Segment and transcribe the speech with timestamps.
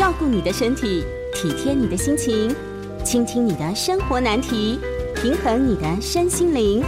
[0.00, 1.04] 照顾你的身体，
[1.34, 2.56] 体贴你的心情，
[3.04, 4.80] 倾听你的生活难题，
[5.14, 6.82] 平衡你的身心灵。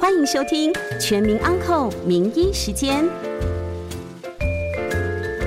[0.00, 3.04] 欢迎收听《全民安扣名医时间》。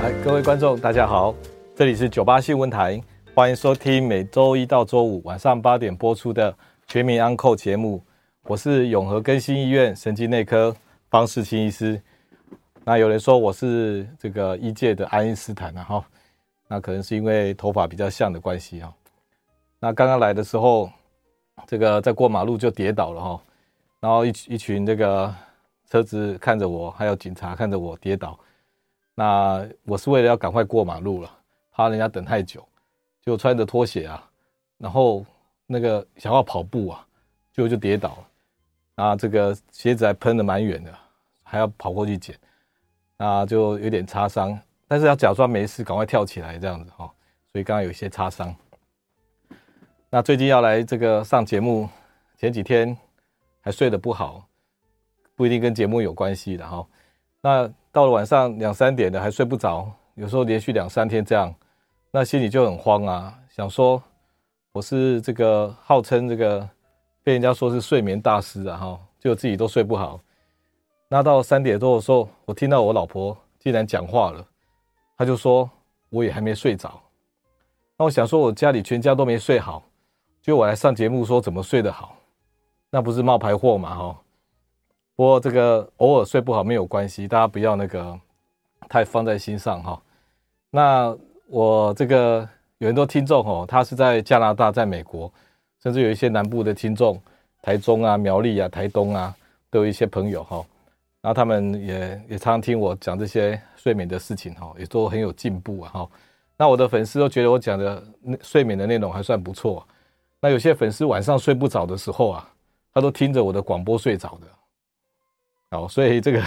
[0.02, 1.36] 来，各位观众，大家好，
[1.76, 3.04] 这里是九八新闻台，
[3.36, 6.50] 欢迎收听每周一到周五晚上八点播出的
[6.88, 8.02] 《全民安扣》节目。
[8.44, 10.74] 我是永和更新医院神经内科
[11.10, 12.02] 方世清医师。
[12.86, 16.06] 那有人说我是这个医界的爱因斯坦啊，哈，
[16.72, 18.94] 那可能是因为头发比较像的关系啊。
[19.78, 20.90] 那刚刚来的时候，
[21.68, 23.42] 这个在过马路就跌倒了哈，
[24.00, 25.36] 然后一一群这个
[25.90, 28.40] 车子看着我，还有警察看着我跌倒。
[29.14, 31.30] 那我是为了要赶快过马路了，
[31.74, 32.66] 怕人家等太久，
[33.22, 34.30] 就穿着拖鞋啊，
[34.78, 35.26] 然后
[35.68, 37.06] 那个想要跑步啊，
[37.52, 38.12] 就就跌倒
[38.96, 40.98] 了，啊，这个鞋子还喷的蛮远的，
[41.44, 42.34] 还要跑过去捡。
[43.18, 44.58] 啊，就有点擦伤，
[44.92, 47.10] 但是要假装没事，赶快跳起来这样子哈。
[47.50, 48.54] 所以刚刚有一些擦伤。
[50.10, 51.88] 那最近要来这个上节目，
[52.38, 52.98] 前几天
[53.62, 54.46] 还睡得不好，
[55.34, 56.86] 不一定跟节目有关系的哈。
[57.40, 61.56] 那到了晚上两三点的还睡不着，有时候连续两三天这样，
[62.12, 64.04] 那心里就很慌啊，想说
[64.74, 66.68] 我是这个号称这个
[67.24, 70.20] 被人家说是睡眠大师啊哈，就自己都睡不好。
[71.08, 74.46] 那到三点多的时候，我听到我老婆竟然讲话了，
[75.22, 75.70] 他就说
[76.10, 77.00] 我也还没睡着。
[77.96, 79.84] 那我想说，我家里全家都没睡好，
[80.42, 82.16] 就我来上节目说怎么睡得好，
[82.90, 83.94] 那不是冒牌货嘛？
[83.94, 84.20] 哈。
[85.16, 88.20] 不过这个偶尔睡不好没有关系，大家不要那个
[88.90, 90.02] 太放在心上哈。
[90.72, 92.50] 那我这个
[92.80, 95.32] 有很多听众哦，他是在加拿大、在美国，
[95.84, 97.22] 甚至有一些南部的听众，
[97.62, 99.36] 台中啊、苗栗啊、台东啊，
[99.70, 100.66] 都有一些朋友哈。
[101.22, 106.10] 然后他们也也常常听我讲这些睡眠的事情哈，也都很有进步啊哈。
[106.58, 108.04] 那我的粉丝都觉得我讲的
[108.42, 109.88] 睡眠的内容还算不错。
[110.40, 112.52] 那有些粉丝晚上睡不着的时候啊，
[112.92, 114.48] 他都听着我的广播睡着的。
[115.70, 116.44] 好，所以这个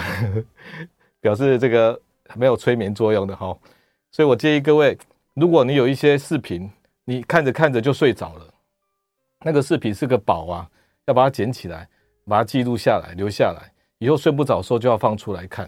[1.21, 1.99] 表示这个
[2.35, 3.57] 没有催眠作用的哈。
[4.11, 4.97] 所以我建议各位，
[5.33, 6.69] 如果你有一些视频，
[7.05, 8.53] 你看着看着就睡着了，
[9.39, 10.69] 那个视频是个宝啊，
[11.05, 11.87] 要把它捡起来，
[12.25, 13.71] 把它记录下来，留下来。
[14.05, 15.67] 以后睡不着的时候就要放出来看，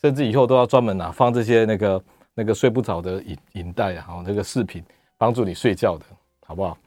[0.00, 4.84] 甚至以后都要专门拿放这些那个那个睡不着的影影带啊，那个视频
[5.18, 6.04] 帮助你睡觉的，
[6.46, 6.78] 好不好？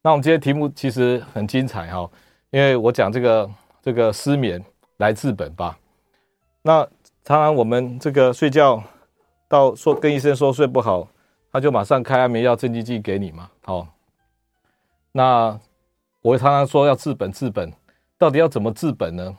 [0.00, 2.08] 那我们今天题目其实很精彩哈，
[2.48, 3.50] 因为我讲这个
[3.82, 4.64] 这个失眠
[4.96, 5.78] 来治本吧。
[6.62, 6.82] 那
[7.22, 8.82] 常常我们这个睡觉
[9.46, 11.06] 到说跟医生说睡不好，
[11.52, 13.86] 他就马上开安眠药、镇静剂给你嘛，好。
[15.12, 15.60] 那
[16.22, 17.70] 我常常说要治本治本，
[18.16, 19.36] 到底要怎么治本呢？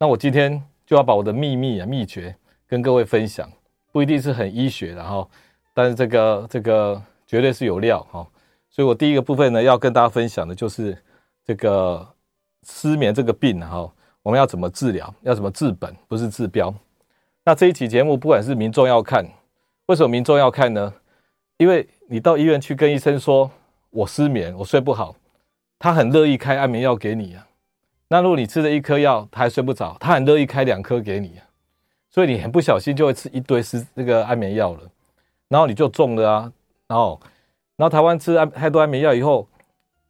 [0.00, 2.34] 那我今天就要把我的秘密啊、秘诀
[2.68, 3.50] 跟各位分享，
[3.90, 5.26] 不一定是很医学的哈，
[5.74, 8.24] 但是这个这个绝对是有料哈。
[8.70, 10.96] 所以我第一个部分呢，要跟大家分享的就是
[11.44, 12.06] 这个
[12.62, 13.92] 失眠这个病哈，
[14.22, 16.72] 我们要怎么治疗，要怎么治本，不是治标。
[17.44, 19.26] 那这一期节目，不管是民众要看，
[19.86, 20.94] 为什么民众要看呢？
[21.56, 23.50] 因为你到医院去跟医生说，
[23.90, 25.16] 我失眠，我睡不好，
[25.76, 27.47] 他很乐意开安眠药给你啊。
[28.10, 31.38] 那如果你吃了一颗药，他还睡不着，他很乐意开两颗给你，
[32.08, 34.80] 所以你很不小心就会吃一堆是那个安眠药了，
[35.48, 36.52] 然后你就中了啊，
[36.86, 37.20] 然后，
[37.76, 39.46] 然后台湾吃安太多安眠药以后，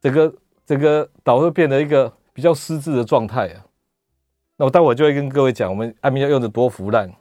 [0.01, 0.33] 整个
[0.65, 3.65] 整个岛会变得一个比较失智的状态啊。
[4.55, 7.11] 那我待会就会跟各位讲，我们安眠药用的多腐烂。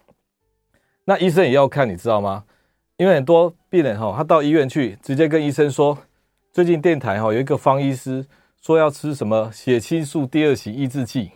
[1.06, 2.44] 那医生也要看，你知道吗？
[2.99, 5.99] 因为很多病人哈，他到医院去，直接跟医生说，
[6.53, 8.25] 最近电台哈有一个方医师。
[8.61, 11.31] 说要吃什么血清素第二型抑制剂，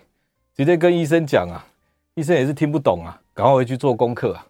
[0.55, 1.65] 直接跟医生讲啊，
[2.15, 4.47] 医生也是听不懂啊，赶快回去做功课啊。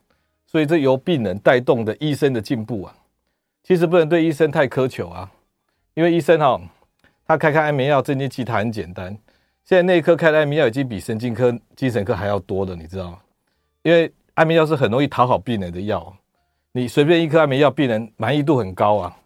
[0.46, 2.94] 所以这由病人带动的医生的进步啊，
[3.62, 5.30] 其实不能对医生太苛求啊，
[5.94, 6.60] 因为医生哈，
[7.26, 9.16] 他开开安眠药、镇静剂，他很简单。
[9.64, 13.18] 现在内科开的安眠药已经比神经科、精神科还要多了，你知道吗？
[13.82, 16.14] 因为安眠药是很容易讨好病人的药，
[16.72, 19.16] 你随便一颗安眠药，病人满意度很高啊，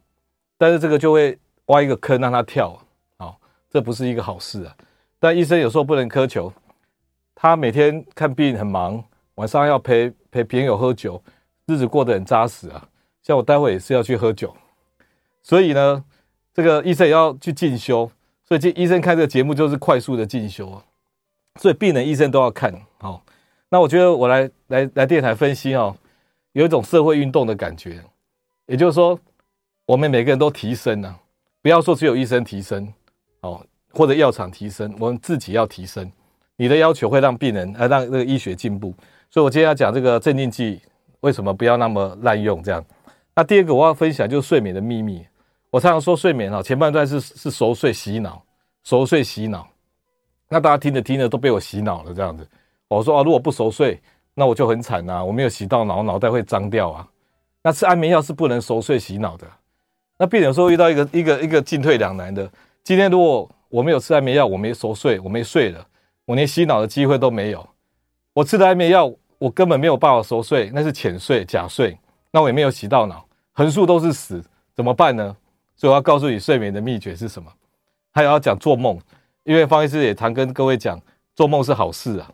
[0.59, 2.79] 但是这个就会挖一个坑让他跳。
[3.71, 4.77] 这不是一个好事啊！
[5.19, 6.53] 但医生有时候不能苛求，
[7.35, 9.03] 他每天看病很忙，
[9.35, 11.23] 晚上要陪陪朋友喝酒，
[11.67, 12.89] 日子过得很扎实啊。
[13.23, 14.57] 像我待会也是要去喝酒，
[15.43, 16.05] 所以呢，
[16.55, 18.11] 这个医生也要去进修。
[18.45, 20.85] 所以这医生看这个节目就是快速的进修啊。
[21.61, 23.25] 所以病人、医生都要看好。
[23.71, 25.97] 那我觉得我来来来电台分析哦，
[26.53, 28.05] 有一种社会运动的感觉，
[28.67, 29.19] 也就是说，
[29.87, 31.19] 我们每个人都提升啊，
[31.61, 32.93] 不要说只有医生提升。
[33.47, 36.11] 哦，或者药厂提升，我们自己要提升。
[36.57, 38.95] 你的要求会让病人，呃，让这个医学进步。
[39.31, 40.81] 所以我今天要讲这个镇静剂
[41.21, 42.63] 为什么不要那么滥用。
[42.63, 42.83] 这样，
[43.35, 45.25] 那第二个我要分享就是睡眠的秘密。
[45.71, 48.43] 我常常说睡眠哈，前半段是是熟睡洗脑，
[48.85, 49.69] 熟睡洗脑。
[50.49, 52.49] 那大家听着听着都被我洗脑了，这样子。
[52.89, 54.01] 我说啊，如果不熟睡，
[54.33, 57.07] 那我就很惨啊，我没有洗到脑，脑袋会脏掉啊。
[57.63, 59.47] 那吃安眠药是不能熟睡洗脑的。
[60.17, 62.51] 那病人有时候遇到一个一个一个进退两难的。
[62.87, 65.85] 今天如果我没有吃安眠药，我没熟睡，我没睡了，
[66.25, 67.69] 我连洗脑的机会都没有。
[68.33, 71.99] 我吃的安眠药，我根本没有办法熟睡，那是浅睡、假睡，
[72.31, 74.41] 那我也没有洗到脑，横竖都是死，
[74.73, 75.37] 怎么办呢？
[75.75, 77.53] 所以我要告诉你睡眠的秘诀是什么？
[78.13, 78.97] 还有要讲做梦，
[79.43, 80.97] 因为方医师也常跟各位讲，
[81.35, 82.31] 做梦是好事啊。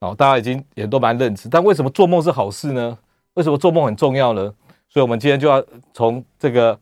[0.00, 2.98] 哦，大家已经也都蛮认知，但为什么做梦是好事呢？
[3.34, 4.52] 为什么做梦很重要呢？
[4.88, 5.64] 所以我们今天就要
[5.94, 6.76] 从这个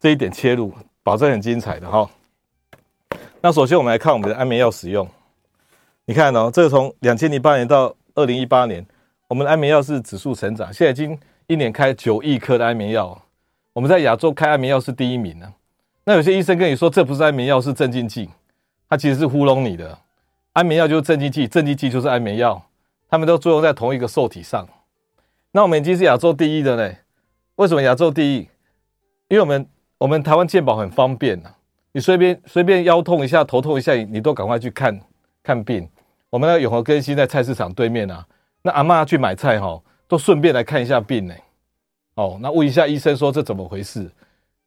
[0.00, 0.72] 这一点切入，
[1.02, 2.08] 保证很精彩的哈。
[3.44, 5.06] 那首先我们来看我们的安眠药使用。
[6.04, 8.86] 你看哦，这个从两千零八年到二零一八年，
[9.26, 11.18] 我们的安眠药是指数成长，现在已经
[11.48, 13.20] 一年开九亿颗的安眠药。
[13.72, 15.52] 我们在亚洲开安眠药是第一名呢。
[16.04, 18.30] 那有些医生跟你说这不是安眠药，是镇静剂，
[18.88, 19.98] 他其实是糊弄你的。
[20.52, 22.64] 安眠药就是镇静剂，镇静剂就是安眠药，
[23.10, 24.68] 它们都作用在同一个受体上。
[25.50, 26.98] 那我们已经是亚洲第一的嘞。
[27.56, 28.48] 为什么亚洲第一？
[29.26, 29.66] 因为我们
[29.98, 31.50] 我们台湾健保很方便呐。
[31.92, 34.98] 你随便随便腰痛一下、头痛一下，你都赶快去看
[35.42, 35.86] 看病。
[36.30, 38.26] 我们那永和更新在菜市场对面啊，
[38.62, 39.78] 那阿嬷去买菜哈，
[40.08, 41.34] 都顺便来看一下病呢。
[42.14, 44.10] 哦，那问一下医生说这怎么回事？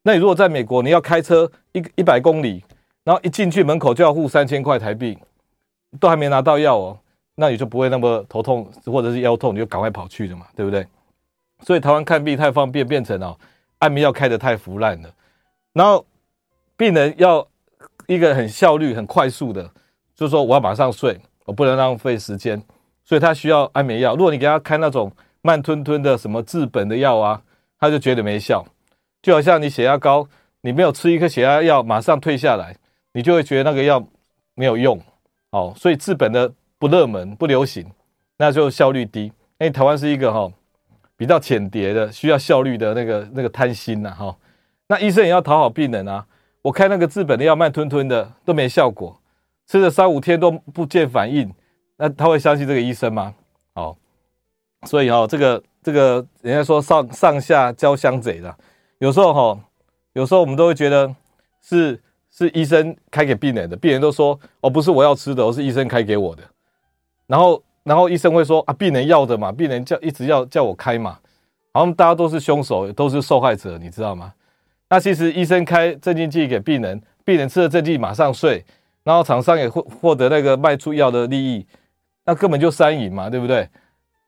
[0.04, 2.64] 那你如果在美国，你要开车一一百公里，
[3.04, 5.18] 然后一进去门口就要付三千块台币，
[6.00, 7.00] 都还没拿到药哦，
[7.34, 10.86] 那你就不会那么头痛或者是腰痛，你就赶快跑去了嘛，对不对？
[11.62, 13.36] 所以台湾看病太方便，变成哦，
[13.80, 15.10] 安眠药开得太腐烂了，
[15.74, 16.06] 然后。
[16.78, 17.48] 病人要
[18.08, 19.64] 一个很效率、很快速的，
[20.14, 22.62] 就是说我要马上睡，我不能浪费时间，
[23.04, 24.16] 所以他需要安眠药。
[24.16, 25.12] 如果你给他开那种
[25.42, 27.42] 慢吞吞的什么治本的药啊，
[27.80, 28.66] 他就觉得没效。
[29.22, 30.28] 就好像你血压高，
[30.62, 32.76] 你没有吃一颗血压药马上退下来，
[33.14, 34.06] 你就会觉得那个药
[34.54, 35.02] 没有用。
[35.52, 37.90] 哦，所以治本的不热门、不流行，
[38.38, 39.26] 那就效率低。
[39.58, 40.52] 因为台湾是一个哈
[41.16, 44.36] 比较浅碟的，需要效率的那个那个贪心呐哈。
[44.88, 46.26] 那医生也要讨好病人啊。
[46.66, 49.16] 我开那个治本的药慢吞吞的都没效果，
[49.68, 51.54] 吃了三五天都不见反应，
[51.96, 53.36] 那他会相信这个医生吗？
[53.76, 53.96] 哦，
[54.88, 58.58] 所以哦，这个这个人家说上上下交相贼的，
[58.98, 59.60] 有时候哈、
[60.14, 61.14] 有时候我们都会觉得
[61.62, 62.02] 是
[62.32, 66.42] 是医生开给病人的，病人都说哦不是我要吃的，我是医生开给我的，
[67.28, 71.20] 然后然后医生会说啊病人要的嘛，病人叫一直要叫我开嘛，
[71.74, 74.34] 好像大家都是凶手，都是受害者，你知道吗？
[74.96, 78.64] 那其实医生开镇静剂给病人，病人吃了镇静剂马上睡，
[79.04, 81.68] 然后厂商也获获得那个卖出药的利益，
[82.24, 83.68] 那根本就三赢嘛，对不对？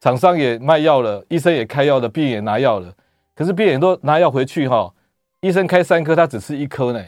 [0.02, 2.94] 厂商也卖药了，医生也开药了，病人也拿药了。
[3.34, 4.94] 可是病人都拿药回去哈，
[5.40, 7.02] 医生开三颗，他只吃一颗呢，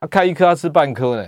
[0.00, 1.24] 他开一颗他吃半颗呢，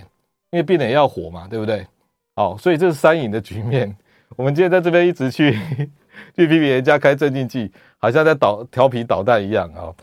[0.50, 1.86] 因为病人也要活嘛，对不对？
[2.34, 3.96] 好，所以这是三赢的局面。
[4.34, 5.52] 我们今天在这边一直去
[6.34, 9.94] 去批评人家开镇静剂，好像在捣调皮捣蛋一样啊。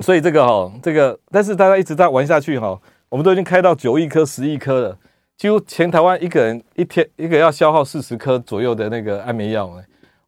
[0.00, 2.78] 所以这个哈，这个，但是大家一直在玩下去哈，
[3.08, 4.98] 我们都已经开到九亿颗、十亿颗了，
[5.36, 9.70] 几乎全台湾一个人一天一个要消耗四十颗左右的那个安眠药，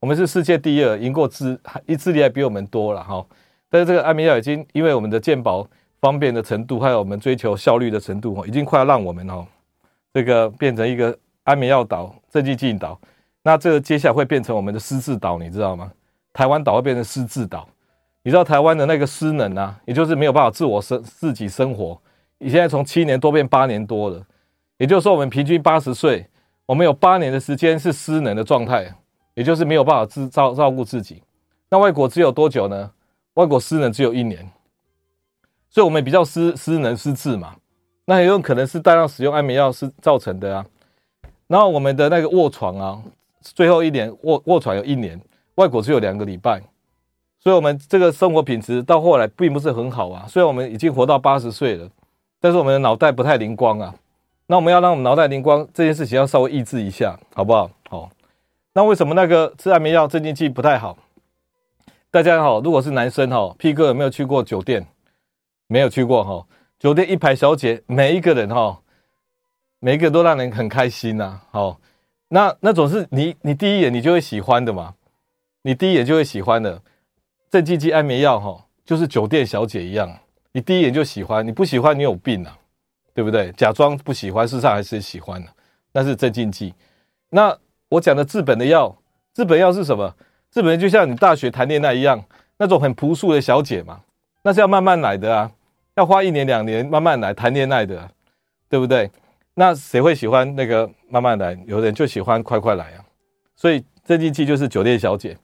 [0.01, 3.25] 我们是世界第二，赢过智，一智利还比我们多了哈。
[3.69, 5.67] 但是这个安眠药已经因为我们的健保
[6.01, 9.47] 方便的程度，还有我们追求效率的程度哦，已经快要让我们哦，
[10.15, 12.99] 这个变成一个安眠药岛、镇静剂岛。
[13.43, 15.93] 那这个接下来会变成我们的失智岛，你知道吗？
[16.33, 17.69] 台湾岛会变成失智岛。
[18.23, 21.99] 你知道台湾的那个失能啊，也就是没有办法自我生自己生活。
[22.39, 24.23] 你现在从七年多变八年多了，
[24.77, 26.27] 也就是说我们平均八十岁，
[26.67, 28.95] 我们有八年的时间是失能的状态，
[29.35, 31.23] 也就是没有办法自照照顾自己。
[31.71, 32.91] 那外国只有多久呢？
[33.35, 34.51] 外国失能只有一年，
[35.71, 37.57] 所以我们比较失失能失智嘛。
[38.05, 40.67] 那也有可能是大量使用安眠药是造成的啊。
[41.47, 43.03] 然后我们的那个卧床啊，
[43.43, 45.21] 最后一年卧卧床有一年，
[45.55, 46.63] 外国只有两个礼拜。
[47.49, 50.27] 所以，我们这个生活品质到后来并不是很好啊。
[50.29, 51.89] 虽然我们已经活到八十岁了，
[52.43, 53.95] 但是我们的脑袋不太灵光啊。
[54.49, 57.71] 那我们要让我们脑袋灵光，这件事情要稍微抑制一下，好不好？
[57.89, 58.11] 好。
[58.75, 60.99] 那为什么那个吃安眠药镇静剂不太好？
[62.11, 64.87] 大家好，如果是男生哈，P 哥有没有去过酒店？
[65.69, 66.47] 没有去过哈。
[66.79, 68.81] 酒店一排小姐，每一个人哈，
[69.81, 71.41] 每一个都让人很开心呐。
[71.51, 71.81] 好，
[72.29, 74.93] 那那种是你你第一眼你就会喜欢的嘛？
[75.63, 76.83] 你第一眼就会喜欢的。
[77.51, 80.19] 镇静剂安眠药哈，就是酒店小姐一样，
[80.53, 82.59] 你第一眼就喜欢，你不喜欢你有病啊，
[83.15, 83.51] 对不对？
[83.53, 85.49] 假装不喜欢，事实上还是喜欢的，
[85.93, 86.75] 那是镇静剂。
[87.31, 87.57] 那
[87.89, 88.95] 我讲的治本的药，
[89.35, 90.15] 治本药是什么？
[90.51, 92.23] 治本就像你大学谈恋爱一样，
[92.59, 94.01] 那种很朴素的小姐嘛，
[94.43, 95.51] 那是要慢慢来的啊，
[95.97, 98.11] 要花一年两年慢慢来谈恋爱的，
[98.69, 99.11] 对不对？
[99.55, 101.59] 那谁会喜欢那个慢慢来？
[101.67, 103.05] 有人就喜欢快快来啊。
[103.57, 105.37] 所以镇静剂就是酒店小姐，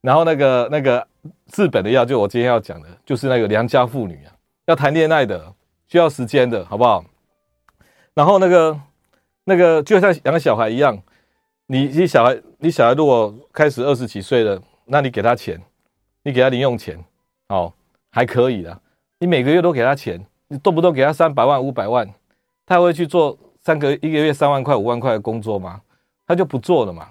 [0.00, 1.06] 然后那个那个
[1.52, 4.32] 治本的药，就我今天要讲的，就是那个良家妇女啊，
[4.66, 5.54] 要谈恋爱的，
[5.88, 7.04] 需要时间的，好不好？
[8.14, 8.80] 然后那个
[9.44, 11.00] 那个就像养小孩一样，
[11.66, 15.60] 你你小孩你小孩如果开始二十几岁了，那你给他钱，
[16.22, 17.02] 你给他零用钱，
[17.48, 17.72] 哦，
[18.10, 18.80] 还可以的。
[19.18, 22.08] 你每个月都给他钱，你动不动给他三百万五百万，
[22.66, 25.80] 他会去做三个一个月三万块五万块的工作吗？
[26.26, 27.08] 他就不做了嘛。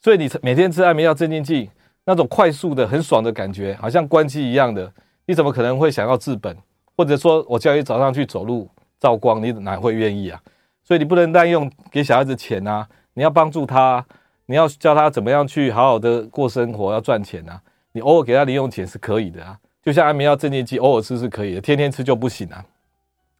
[0.00, 1.70] 所以你每天吃安眠药镇静剂，
[2.04, 4.92] 那种快速的很爽的感觉，好像关机一样的，
[5.26, 6.56] 你怎么可能会想要治本？
[6.96, 8.68] 或者说我叫你早上去走路
[9.00, 10.40] 照光，你哪会愿意啊？
[10.82, 12.86] 所以你不能滥用给小孩子钱啊！
[13.14, 14.04] 你要帮助他，
[14.46, 17.60] 你要教他怎么样去好好的过生活，要赚钱啊！
[17.92, 22.64] 你偶尔给他零用钱是可以的啊，就像安眠药镇静剂，偶尔吃是可以的，天天吃就不行啊，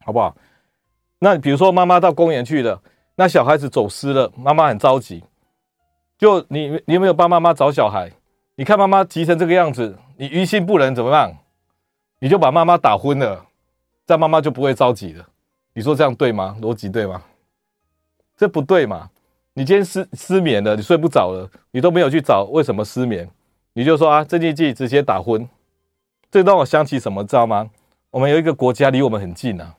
[0.03, 0.35] 好不好？
[1.19, 2.81] 那比如说妈妈到公园去了，
[3.15, 5.23] 那小孩子走失了，妈妈很着急。
[6.17, 8.11] 就你，你有没有帮妈妈找小孩？
[8.57, 11.37] 你看妈妈急成这个样子，你于心不忍怎么办？
[12.19, 13.45] 你就把妈妈打昏了，
[14.05, 15.27] 这样妈妈就不会着急了。
[15.73, 16.55] 你说这样对吗？
[16.61, 17.21] 逻辑对吗？
[18.37, 19.09] 这不对嘛？
[19.53, 23.29] 你今天失失眠了，你睡不着了，你都没有去找为什么失眠，
[23.73, 25.47] 你就说啊，镇静剂直接打昏。
[26.31, 27.69] 这让我想起什么，知道吗？
[28.11, 29.75] 我们有一个国家离我们很近啊，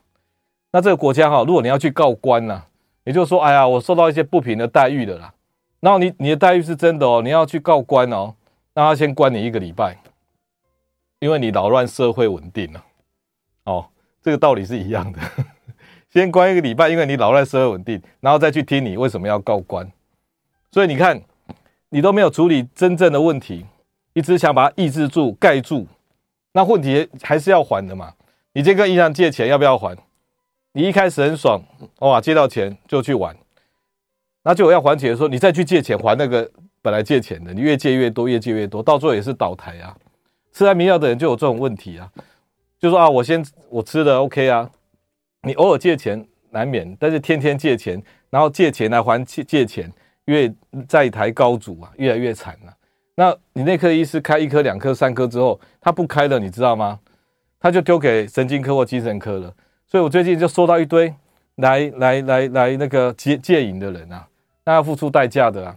[0.73, 2.65] 那这个国家哈，如果你要去告官呐，
[3.05, 5.33] 也就是说，哎呀，我受到一些不平的待遇的啦。
[5.81, 8.35] 然后你你的待遇是真的哦，你要去告官哦，
[8.77, 9.97] 那他先关你一个礼拜，
[11.19, 12.85] 因为你扰乱社会稳定了。
[13.65, 13.89] 哦，
[14.21, 15.19] 这个道理是一样的，
[16.13, 19.91] 先关一个礼拜，因为你扰乱社会稳定，然后再去听你为什么要告官。
[20.71, 21.19] 所以你看，
[21.89, 23.65] 你都没有处理真正的问题，
[24.13, 25.87] 你只想把它抑制住、盖住，
[26.53, 28.13] 那问题还是要还的嘛。
[28.53, 29.97] 你今天跟银行借钱要不要还？
[30.73, 31.63] 你一开始很爽，
[32.01, 33.35] 哇，借到钱就去玩。
[34.43, 36.51] 那就要还钱的时候，你再去借钱还那个
[36.87, 39.93] 本来借钱的，你越借越多，越借越多，到最后也是倒台啊！
[40.53, 42.09] 吃安眠药的人就有这种问题啊，
[42.79, 44.71] 就说啊，我先我吃的 OK 啊，
[45.43, 48.01] 你偶尔借钱难免，但是天天借钱，
[48.31, 49.93] 然后借钱来还借借钱，
[50.27, 50.49] 越
[50.87, 52.73] 债台高筑啊，越来越惨了。
[53.17, 57.01] 那你内科医师开一颗、两颗、三颗之后，他不开了，你知道吗？
[57.59, 59.53] 他就丢给神经科或精神科了。
[59.89, 61.13] 所以我最近就收到一堆
[61.57, 64.29] 来来来来那个戒戒瘾的人啊。
[64.65, 65.77] 那要付出代价的啊！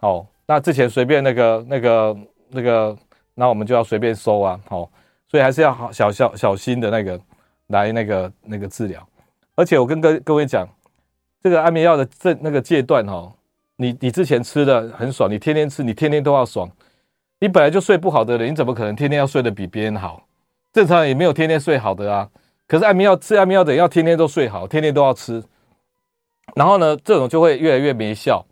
[0.00, 2.16] 好，那之前随便那个、那个、
[2.48, 2.96] 那个，
[3.34, 4.58] 那我们就要随便收啊！
[4.66, 4.90] 好，
[5.28, 7.20] 所以还是要好小小小心的那个
[7.66, 9.06] 来那个那个治疗。
[9.54, 10.66] 而且我跟各各位讲，
[11.42, 13.30] 这个安眠药的这那个戒断哈，
[13.76, 16.66] 你你之前吃的很爽，你天天吃，你天天都要爽。
[17.40, 20.26] 你本来就睡不好的人，你怎么可能天天要睡得比别人好？
[20.72, 22.28] 正常人也没有天天睡好的啊。
[22.66, 25.44] 可是安眠药吃安眠药的人要天天都睡好，天天都要吃。
[26.54, 28.46] 然后呢，这种就会越来越没效，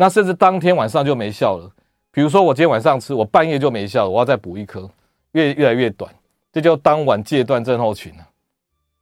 [0.00, 1.68] 那甚至当天晚上就没效了。
[2.12, 4.88] 比如说我今天晚上吃，我半夜就没效，我要再补一颗，
[5.32, 6.08] 越越来越短，
[6.52, 8.22] 这叫当晚戒断症候群啊，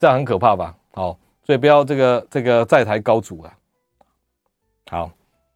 [0.01, 0.75] 这样很可怕吧？
[0.95, 3.53] 好，所以不要这个这个债台高筑啊。
[4.91, 5.11] 好，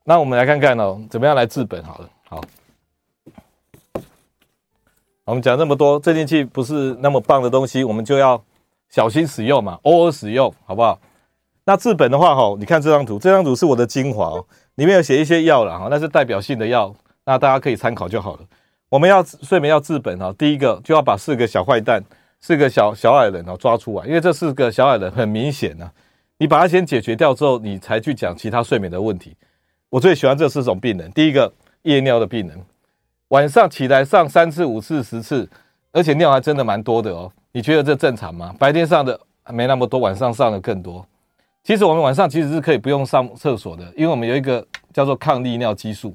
[0.04, 1.82] 那我们来看看哦，怎么样来治本？
[1.84, 2.40] 好了，好，
[5.24, 8.42] 我们讲这么多镇静剂不是那么棒的东西，我们就要
[8.90, 11.00] 小心使用嘛，偶尔使用，好不好？
[11.64, 14.44] 那治本的话，哈，你看这张图，这张图是我的精华哦，
[14.76, 18.40] 里面有写一些药了哈，那是代表性的药，那大家可以参考就好了。
[18.88, 22.02] 我们要睡眠要治本哈，第一个就要把四个小坏蛋、
[22.40, 25.88] 四个小小矮人哦抓出来，因为这四个小矮人很明显呐，
[26.38, 29.36] 你把它先解决掉之后，你才去讲其他睡眠的问题。
[29.90, 31.52] 我最喜欢这四种病人，第一个
[31.82, 32.58] 夜尿的病人，
[33.28, 35.48] 晚上起来上三次、五次、十次，
[35.92, 37.30] 而且尿还真的蛮多的哦。
[37.52, 38.54] 你觉得这正常吗？
[38.58, 39.20] 白天上的
[39.52, 41.06] 没那么多，晚上上的更多。
[41.62, 46.12] 其实我们晚上其实是可以不用上厕所的，因为我们有一个叫做抗利尿激素，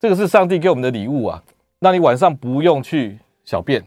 [0.00, 1.42] 这个是上帝给我们的礼物啊，
[1.80, 3.86] 那你晚上不用去小便，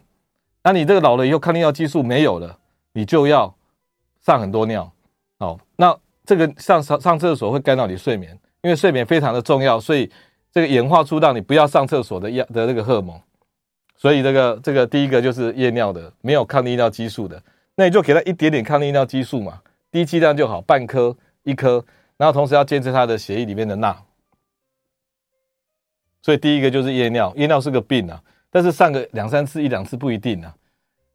[0.63, 2.57] 那你这个老了以后抗利尿激素没有了，
[2.93, 3.53] 你就要
[4.21, 4.89] 上很多尿，
[5.39, 10.09] 好，那这个上上上厕所会干扰你睡眠，因为睡眠非常的重要，所以
[10.53, 13.19] 这个演化出让你不要上厕所的药的那个荷尔蒙，
[13.97, 17.41] 所以这个这个第一个就是夜尿的，没有抗利尿激素的，
[17.75, 19.59] 那你就给他一点点抗利尿激素嘛。
[19.91, 21.83] 低剂量就好，半颗、一颗，
[22.17, 23.95] 然后同时要监测他的血液里面的钠。
[26.21, 30.55] 所以第一个就是夜尿，夜尿是个病啊，但是上个两三次、一两次不一定啊。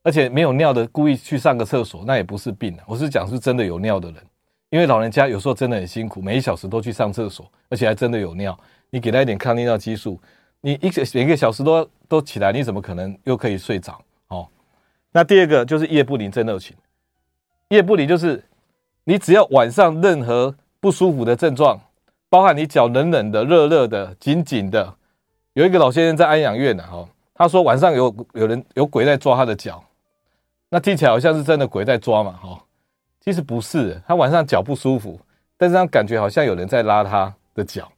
[0.02, 2.84] 而且没有尿的故意去上个厕所，那也不是病啊。
[2.86, 4.22] 我是讲是真的有尿的人，
[4.68, 8.58] 因为老人家有时候真的很辛苦，每一小时都去上厕所，而且还真的有尿。
[8.90, 10.20] 你给他一点抗利尿激素，
[10.60, 13.98] 你一个每个小时都都起来，你怎么可能又可以睡着？
[14.28, 14.46] 哦，
[15.10, 16.76] 那第二个就是夜不宁真热情。
[17.68, 18.44] 夜不宁就是
[19.04, 21.78] 你只要晚上任何不舒服的症状，
[22.28, 24.94] 包含你脚冷冷的、热热的、紧紧的。
[25.52, 29.84] 有一个老先生在安养院呢，哈，他说晚上有有人有鬼在抓他的脚，
[30.70, 32.64] 那听起来好像是真的鬼在抓嘛，哈，
[33.20, 35.20] 其实不是，他晚上脚不舒服，
[35.56, 37.90] 但是他感觉好像有人在拉他的脚，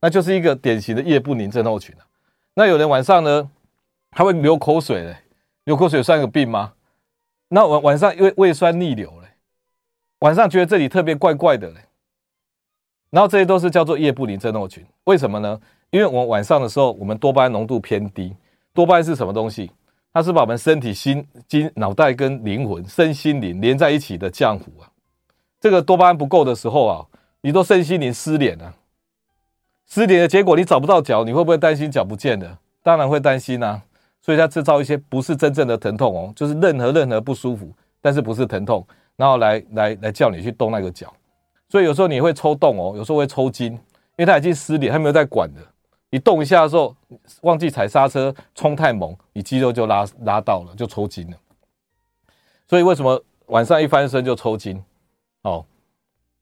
[0.00, 1.94] 那就是一个典型的夜不宁症候群。
[2.54, 3.50] 那有人晚上呢，
[4.10, 5.16] 他会流口水嘞，
[5.64, 6.72] 流口水算个病吗？
[7.48, 9.23] 那晚晚上因为胃酸逆流了，
[10.24, 11.80] 晚上觉得这里特别怪怪的嘞，
[13.10, 14.82] 然后这些都是叫做夜不宁症候群。
[15.04, 15.60] 为什么呢？
[15.90, 18.34] 因为我们晚上的时候，我们多巴胺浓度偏低。
[18.72, 19.70] 多巴胺是什么东西？
[20.14, 24.88] 它是把我们身体、心、筋、脑袋跟灵魂、身心灵连在一起的浆糊啊。
[25.60, 27.04] 这个多巴胺不够的时候啊，
[27.42, 28.74] 你都身心灵失联了。
[29.86, 32.58] 失联的结果，你找不到脚，你会不会担心脚不见了？
[32.82, 33.82] 当然会担心啊。
[34.22, 41.12] 所以它制造一些不是真正的疼痛哦，就是任何任何不舒服，但是不是疼痛，然后来来来叫你去动那个脚。
[41.68, 43.80] 所以有时候你会抽动哦，有时候会抽筋，因
[44.18, 45.60] 为它已经失联，它没有在管的。
[46.10, 46.94] 你动一下的时候，
[47.42, 51.36] 忘记踩刹车，冲太猛，你肌肉就拉拉到了，就抽筋了。
[52.68, 54.80] 所以为什么晚上一翻身就抽筋？
[55.42, 55.64] 哦，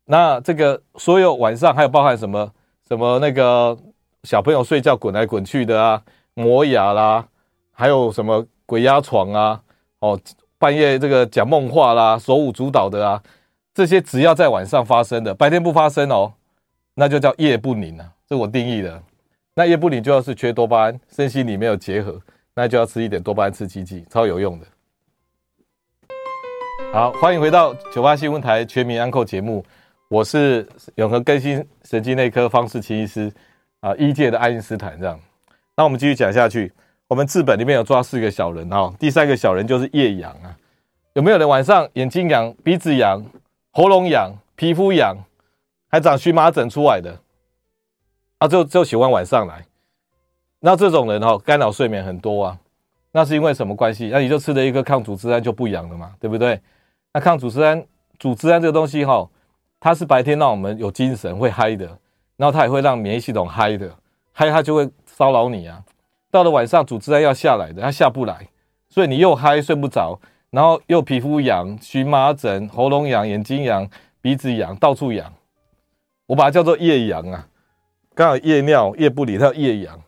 [0.04, 2.52] 那这个所有晚上还有包含什么
[2.86, 3.76] 什么那个
[4.24, 6.02] 小朋友睡觉滚来滚去的啊，
[6.34, 7.26] 磨牙啦。
[7.74, 9.62] 还有什么鬼压床啊？
[10.00, 10.20] 哦，
[10.62, 13.20] 半夜这个讲梦话啦，手舞足蹈的啊，
[13.74, 16.34] 这些只要在晚上发生的，白天不发生哦，
[16.94, 19.02] 那就叫夜不宁啊，这我定义的。
[19.54, 22.16] 那夜不宁就要是缺多巴胺，身心里没有结合，
[22.54, 24.66] 那就要吃一点多巴胺刺激剂，超有用的。
[26.92, 29.64] 好，欢迎回到九八新闻台全民安扣节目，
[30.06, 30.64] 我是
[30.94, 33.32] 永和更新神经内科方世奇医师
[33.80, 35.18] 啊，医界的爱因斯坦这样。
[35.76, 36.72] 那我们继续讲下去。
[37.08, 40.56] 我们字本里面有抓四个小人哈，第三个小人就是夜痒啊。
[41.12, 43.22] 有没有人晚上眼睛痒、鼻子痒、
[43.70, 45.16] 喉咙痒、皮肤痒，
[45.88, 47.18] 还长荨麻疹出来的？
[48.38, 49.66] 啊，就就喜欢晚上来。
[50.60, 52.58] 那这种人哈，干扰睡眠很多啊。
[53.10, 54.08] 那是因为什么关系？
[54.10, 56.58] 那你就吃了一个抗组织胺就不痒了嘛，对不对？
[57.12, 57.84] 那抗组织胺、
[58.18, 59.28] 组织胺这个东西哈，
[59.78, 61.86] 它是白天让我们有精神会嗨的，
[62.38, 63.94] 然后它也会让免疫系统嗨的，
[64.32, 65.84] 嗨它就会骚扰你啊。
[66.32, 68.48] 到了晚上，组织胺要下来的，它下不来，
[68.88, 70.18] 所以你又嗨睡不着，
[70.48, 73.86] 然后又皮肤痒、荨麻疹、喉咙痒、眼睛痒、
[74.22, 75.30] 鼻子痒，到处痒。
[76.26, 77.46] 我把它叫做夜痒啊。
[78.14, 80.00] 刚好夜尿、夜不宁，它叫夜痒。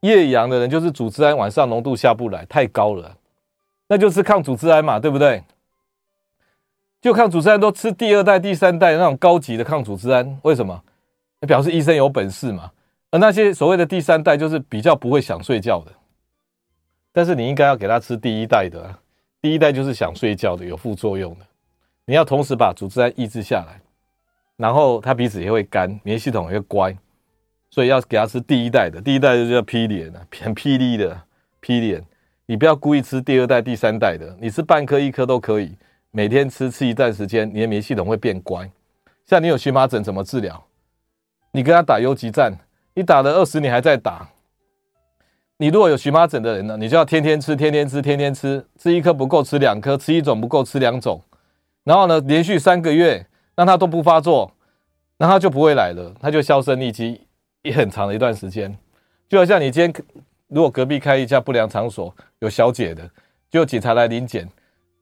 [0.00, 3.16] 夜痒的人就是组织胺晚上浓度下不来，太高了，
[3.88, 5.44] 那就是抗组织胺嘛，对不对？
[7.02, 10.82] 就抗组织胺都吃第二代、第三代那种高级的抗组织胺，为什么？
[11.46, 12.70] 表示医生有本事嘛。
[13.12, 15.92] 而那些所谓的第三代，就是比较不会想睡觉的，
[17.12, 18.98] 但是你应该要给他吃第一代的，
[19.42, 21.44] 第一代就是想睡觉的，有副作用的。
[22.06, 23.82] 你要同时把组织胺抑制下来，
[24.56, 26.96] 然后他鼻子也会干，免疫系统也会乖，
[27.68, 28.98] 所以要给他吃第一代的。
[28.98, 31.14] 第一代就叫霹雳啊，很霹雳的
[31.60, 32.00] 霹雳。
[32.46, 35.76] 你不要故意吃第二代、第三代的，你吃半颗、一颗都可以，
[36.12, 38.70] 每天吃吃一段时间，你的免疫系统会变乖。
[39.26, 40.64] 像你有荨麻疹怎么治疗？
[41.50, 42.58] 你跟他打游击战。
[42.94, 44.28] 你打了二十年还在打，
[45.56, 51.20] 你如果有荨麻疹的人呢，你就要天天吃，天天吃，天天吃，吃一颗不够吃两颗，吃一种不够吃两种，
[51.84, 54.52] 然后呢，连续三个月让它都不发作，
[55.16, 57.22] 那它就不会来了，它就销声匿迹
[57.62, 58.76] 也很长的一段时间。
[59.28, 60.04] 就好像你今天
[60.48, 63.08] 如果隔壁开一家不良场所，有小姐的，
[63.50, 64.46] 就警察来临检，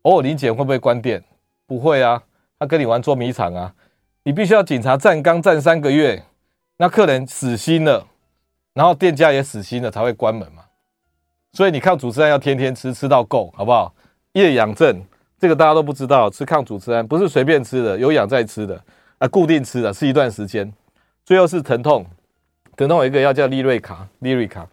[0.02, 1.24] 偶尔临检会不会关店？
[1.66, 2.22] 不会啊，
[2.58, 3.74] 他跟你玩捉迷藏啊，
[4.22, 6.22] 你必须要警察站岗站三个月。
[6.82, 8.06] 那客人死心了，
[8.72, 10.62] 然后店家也死心了，才会关门嘛。
[11.52, 13.94] 所以你抗组织胺要天天吃，吃到够，好不好？
[14.32, 15.04] 夜氧症
[15.38, 18.82] 这个大家都不知道，吃抗组织胺不是随便吃的，有氧在吃的
[19.18, 20.72] 啊，固定吃的，吃一段时间。
[21.22, 22.06] 最后是疼痛，
[22.78, 24.66] 疼痛有一个药叫利瑞卡，利瑞卡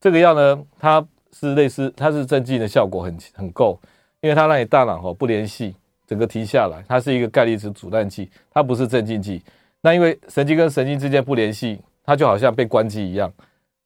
[0.00, 3.80] 这个药呢，它是类似，它是镇静的效果很很够，
[4.20, 5.74] 因为它让你大脑哦不联系，
[6.06, 9.42] 整个停下来，它是一个钙离子阻断剂，它不是镇静剂。
[9.84, 13.30] 那因为神经跟神经之间不联系，它就好像被关机一样，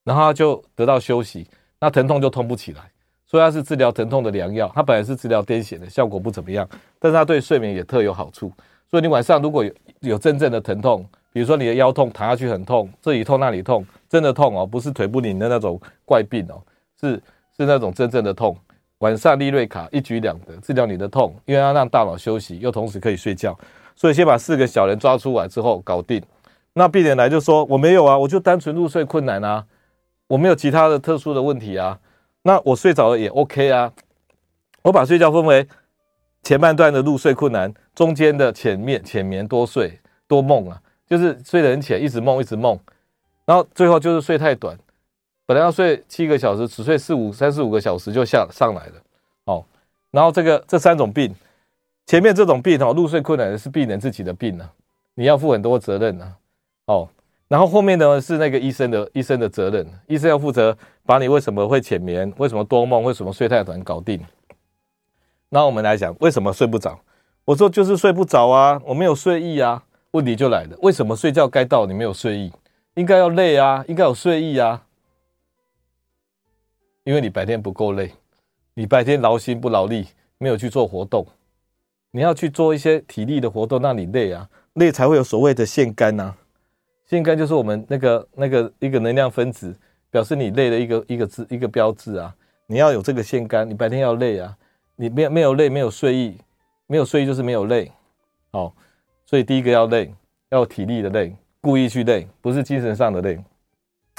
[0.04, 1.44] 然后它就得到休息，
[1.80, 2.82] 那疼痛就痛不起来，
[3.26, 4.70] 所以它是治疗疼痛的良药。
[4.72, 6.68] 它本来是治疗癫痫的，效果不怎么样，
[7.00, 8.52] 但是它对睡眠也特有好处。
[8.88, 16.62] 所以你晚上如果有有真正的疼痛，比如说你的腰痛，躺下去很痛，这里痛那里痛，真的痛哦，不是腿不灵的那种怪病哦，
[17.00, 17.20] 是
[17.56, 18.56] 是那种真正的痛。
[18.98, 23.58] 晚上利瑞卡一举两得，治疗你的痛，因为它让大脑休息，又同时可以睡觉。
[23.98, 26.22] 所以先把四个小人抓出来之后搞定，
[26.74, 29.66] 那病人来就说我没有啊，我就单纯入睡困难啊。
[30.28, 31.98] 我没有其他的特殊的问题啊，
[32.42, 33.92] 那我睡着了也 OK 啊。
[34.82, 35.66] 我把睡觉分为
[36.44, 42.78] 前半段的入睡困难，中间的浅面浅眠多睡多梦啊，就是睡得很浅，一直梦一直梦，
[43.46, 44.78] 然后最后就是睡太短，
[45.44, 48.92] 本来要睡七个小时，只睡四五三四五个小时就下上来了。
[49.46, 49.64] 哦，
[50.12, 51.34] 然后这个这三种病，
[52.08, 54.66] 前面这种病哦，入睡困难是病人自己的病呢，
[55.14, 56.36] 你要负很多责任呢。
[56.86, 57.06] 哦，
[57.48, 64.18] 然后后面呢是那个医生的医生的责任，医生要负责把你为什么会浅眠，为什么多梦，为什么睡太短搞定。
[65.50, 66.98] 那我们来讲，为什么睡不着？
[67.44, 69.84] 我说就是睡不着啊，我没有睡意啊。
[70.12, 72.50] 问题就来了，为什么睡觉该到你没有睡意？
[72.94, 74.86] 应该要累啊，应该有睡意啊。
[77.04, 78.12] 因为你白天不够累，
[78.72, 81.26] 你白天劳心不劳力，没有去做活动。
[82.10, 86.34] 你要去做一些体力的活动，那你累啊，累才会有所谓的腺苷呐。
[87.06, 89.74] 腺苷就是我们那个那个一个能量分子，
[90.10, 92.34] 表示你累的一个一个字一个标志啊。
[92.66, 94.56] 你要有这个腺苷，你白天要累啊。
[94.96, 96.36] 你没有没有累，没有睡意，
[96.86, 97.92] 没有睡意就是没有累，
[98.50, 98.74] 好，
[99.24, 100.12] 所以第一个要累，
[100.50, 103.38] 要体力的累，故意去累，不是精神上的累，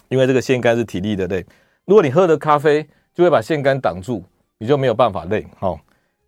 [0.07, 1.45] 因为这个腺苷是体力的累。
[1.83, 4.23] 如果你喝了咖啡，就会把腺苷挡住，
[4.57, 5.77] 你就没有办法累，好。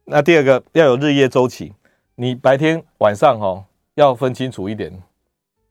[0.05, 1.73] 那第二个要有日夜周期，
[2.15, 3.63] 你白天晚上哈
[3.95, 4.91] 要分清楚一点，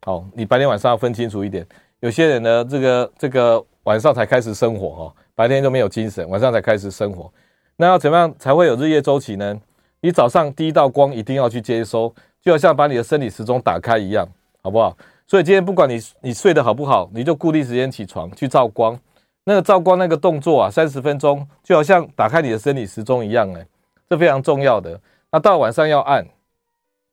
[0.03, 1.67] 好，你白天晚上要分清楚一点。
[2.01, 7.31] 有些人呢，这个这个晚上才开始生活哈，白天就没有精神，晚上才开始生活。
[7.77, 9.59] 那要怎么样才会有日夜周期呢？
[10.01, 14.27] 你早上第一道光一定要去接收，就好像把你的生理时钟打开一样，
[14.63, 14.97] 好不好？
[15.27, 18.99] 所以今天不管你你睡得好不好，你就固定时间起床去照光。
[19.45, 23.67] 那个照光那个动作啊，三十分钟就好像打开你的生理时钟一样，哎，
[24.11, 25.01] 这非常重要的。
[25.31, 26.27] 那到晚上要按，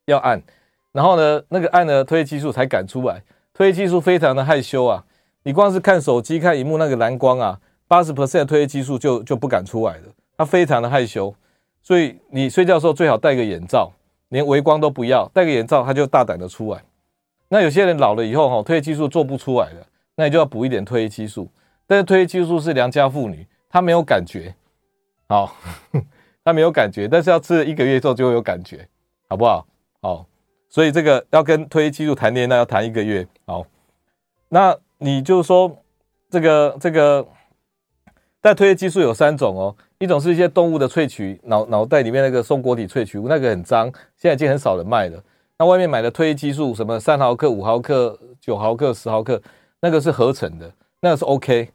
[0.06, 0.42] 要按，
[0.90, 3.22] 然后呢，那个按呢，褪黑激素才敢出来。
[3.54, 5.04] 褪黑激素非常的害羞啊，
[5.44, 10.02] 你光是看手机看荧幕那个蓝光啊，八十 percent 的褪黑激素就就不敢出来了。
[10.36, 11.32] 他非常的害羞，
[11.82, 13.92] 所以你睡觉的时候最好戴个眼罩，
[14.30, 16.82] 连微光都不要，戴个眼罩他就大胆的出来。
[17.48, 21.48] 那有些人老了以后哈，褪黑激素做不出来了，那你就要补一点褪黑激素。
[21.86, 24.54] 但是褪黑激素是良家妇女，她没有感觉，
[25.28, 25.56] 好，
[26.48, 28.88] 他没有感觉，但是要吃了一个月之后就会有感觉，
[29.28, 29.66] 好不好？
[30.00, 30.26] 好，
[30.70, 33.66] 所以这个要跟推激素谈恋爱，要谈一个月，好，
[34.48, 35.82] 那你就说
[36.30, 37.26] 这个这个。
[38.40, 45.20] 但褪黑激素有三种哦，一种是一些动物的萃取，脑脑袋里面那个松果体萃取物，那个很脏，现在已经很少人卖了。
[45.58, 49.42] 那外面买的褪黑激素，什么三毫克、五毫克、九毫克、十毫克，
[49.80, 51.70] 那个是合成的，那个是 OK。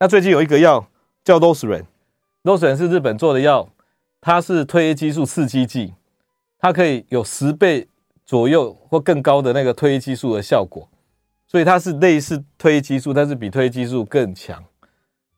[0.00, 0.84] 那最近有一个药
[1.22, 3.68] 叫 Loceran，Loceran 是日本做的药，
[4.20, 5.94] 它是褪黑激素刺激剂，
[6.58, 7.88] 它可以有十倍
[8.26, 10.88] 左右或更高的那个褪黑激素的效果，
[11.46, 14.62] 所以它是类似褪黑激素，但是比褪黑激素更强。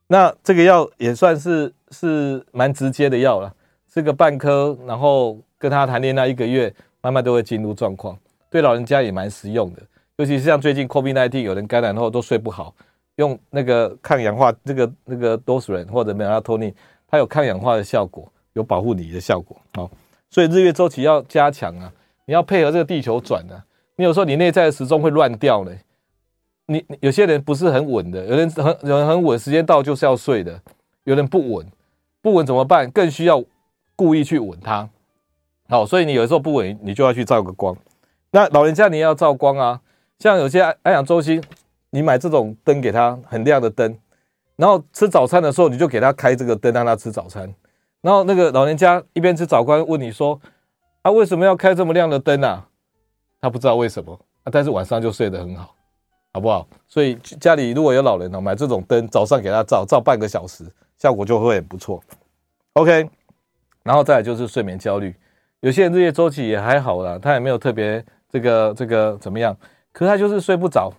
[0.08, 3.54] 那这个药也算是是蛮直接的药了，
[3.88, 8.18] 吃个半颗，然后跟他谈恋爱一个月，慢慢都会进入状况。
[8.50, 9.82] 对老人家也蛮实用的，
[10.16, 12.74] 尤其是像最近 COVID-19 有人感染后都睡不好，
[13.16, 16.74] 用那个抗氧化，这个那个 Loceran 或者 Melatonin，
[17.08, 19.56] 它有抗氧化的效果，有保护你的效果。
[19.74, 19.90] 好，
[20.30, 21.92] 所以日月周期要加强啊，
[22.26, 23.64] 你要配合这个地球转啊，
[23.96, 25.72] 你有时候你内在的时钟会乱掉呢。
[26.66, 30.60] 你有些人不是很稳的，有人很有人很稳，时间到就是要睡的，
[31.04, 31.66] 有人不稳，
[32.22, 32.88] 不稳怎么办？
[32.90, 33.42] 更需要
[33.96, 34.88] 故意去稳它。
[35.68, 37.76] 好，所以你有时候不稳，你就要去照个光。
[38.30, 39.80] 那老人家你也要照光啊，
[40.18, 41.42] 像有些安养中心，
[41.90, 43.98] 你买这种灯给他，很亮的灯，
[44.56, 47.52] 然后吃早餐的时候你就给他开这个灯，让他吃早餐。
[48.02, 50.38] 然后那个老人家一边吃早餐，问你说
[51.02, 52.68] ：“啊，为什么要开这么亮的灯啊？”
[53.40, 54.12] 他不知道为什么
[54.44, 55.74] 啊，但是晚上就睡得很好。
[56.34, 56.66] 好不好？
[56.88, 60.64] 所以家里如果有老人呢，买这种灯，早上给他照，照半个小时，
[60.96, 62.02] 效果就会很不错。
[62.72, 63.06] OK，
[63.82, 65.14] 然后再来就是睡眠焦虑，
[65.60, 69.54] 有些人日夜周期也还好啦，他也没有特别这个这个怎么样，
[69.92, 70.90] 可他就是睡不着。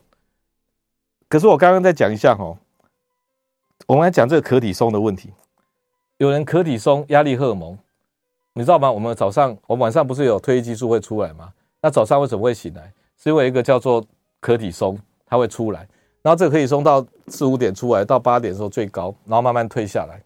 [1.28, 2.56] 可是我刚刚再讲一下哈，
[3.88, 5.34] 我们来讲这个可体松的问题。
[6.18, 7.78] 有人可体松压力荷尔蒙，
[8.54, 8.92] 你知道吗？
[8.92, 11.54] 我们早上，我们晚上不是有褪黑激素会出来吗？
[11.82, 12.92] 那早上为什么会醒来？
[13.18, 14.04] 是因为一个叫做
[14.40, 15.00] 可体松。
[15.26, 15.80] 它会出来，
[16.22, 20.22] 然后这个可以松到四五点出来，到八点的时候最高，然后慢慢退下来。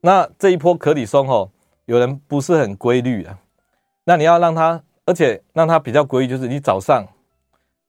[0.00, 1.50] 那这一波可体松哦，
[1.86, 3.36] 有人不是很规律啊。
[4.04, 7.04] 那你要让它，而且让它比较规律，就是你早上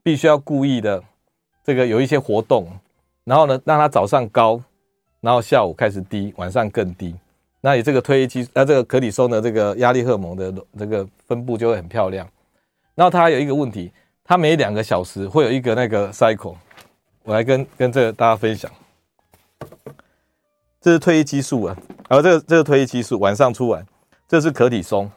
[0.02, 1.04] 必须要故意的
[1.64, 2.68] 这个有一些活动，
[3.26, 4.60] 然后呢，让它早上高，
[5.22, 7.16] 然后下午开始低，晚上更低。
[7.62, 12.28] 那你这个褪黑激，那这个可体松的这个压力荷尔蒙的这个分布就会很漂亮。
[12.96, 13.90] 然后它还有一个问题。
[14.24, 16.56] 它每两个小时会有一个那个 cycle，
[17.24, 18.72] 我来跟跟这个大家分享。
[20.80, 21.76] 这是褪黑激素啊，
[22.08, 23.86] 而这个这个褪黑激素晚上出来，
[24.30, 25.12] 这是可体松。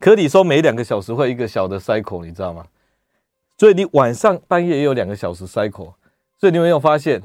[0.00, 2.64] 可体松每两个小时会一个小的 cycle，你知道吗？
[3.58, 5.92] 所以你晚上半夜也有两个小时 cycle，
[6.38, 7.20] 所以你有没有发现，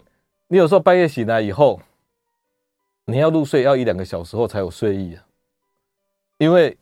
[0.51, 1.79] 你有时候半夜醒来以后，
[3.05, 5.23] 你要入睡要一两个小时后才有睡意啊，
[6.39, 6.75] 因为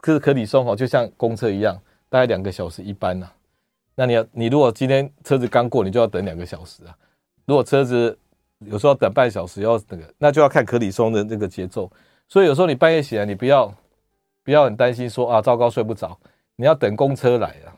[0.00, 3.30] 可是可体松哦，就像公车一样，大概两个小时一班呐、
[3.94, 6.96] 那你要，你如果今天车子刚过，你就要等两个小时啊。
[7.44, 8.18] 如果车子
[8.60, 11.92] 有时候要等半小时，要那个，那就要看可体松的那个节奏。
[12.26, 13.70] 所以有时候你半夜醒来，你不要
[14.42, 16.18] 不要很担心说啊，糟糕睡不着。
[16.56, 17.76] 你要等公车来啊，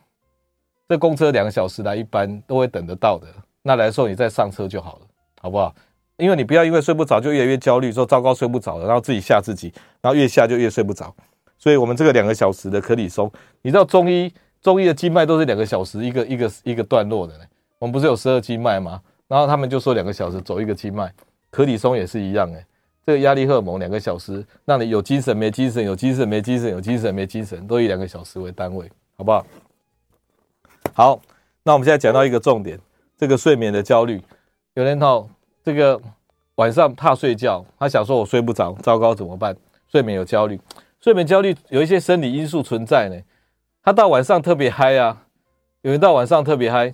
[0.88, 3.26] 这公车两个小时来一班都会等得到的。
[3.64, 5.06] 那来的时候你再上车就好了，
[5.40, 5.74] 好不好？
[6.18, 11.12] 因为你不要因为睡不着就越来越焦虑，说糟糕睡不着了，然后自己吓自己，然后越吓就越睡不着。
[11.58, 13.28] 所以我们这个两个小时的可体松，
[13.62, 14.32] 你知道中医。
[14.62, 17.44] 中医的经脉都是两个小时一个一个一个段落的呢，
[17.78, 18.98] 我们不是有十二经脉吗？
[19.28, 21.12] 然后他们就说两个小时走一个经脉，
[21.50, 22.64] 可体松也是一样诶。
[23.04, 29.46] 这个压力荷尔蒙两个小时，让你有精神没精神，有精神没精神，有精神没精神，都以两个小时为单位，好不好？
[30.94, 31.20] 好，
[31.62, 32.80] 那我们现在讲到一个重点，
[33.24, 34.20] 这个睡眠的焦虑。
[34.74, 35.26] 有人哦，
[35.62, 35.98] 这个
[36.56, 39.56] 晚上怕睡觉，他想说我睡不着，糟糕怎么办？
[39.88, 40.60] 睡眠有焦虑，
[41.00, 43.18] 睡眠焦虑有一些生理因素存在呢。
[43.82, 45.24] 他到晚上特别嗨啊，
[45.80, 46.92] 有人到晚上特别嗨，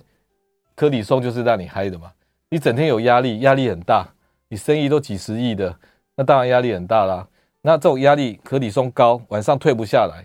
[0.73, 2.13] 可体松就是让你嗨的嘛。
[2.49, 4.07] 你整天有压力，压力很大，
[4.47, 5.75] 你生意都几十亿的，
[6.15, 7.27] 那当然压力很大啦。
[7.61, 10.23] 那这种压力，可体松高，晚上退不下来，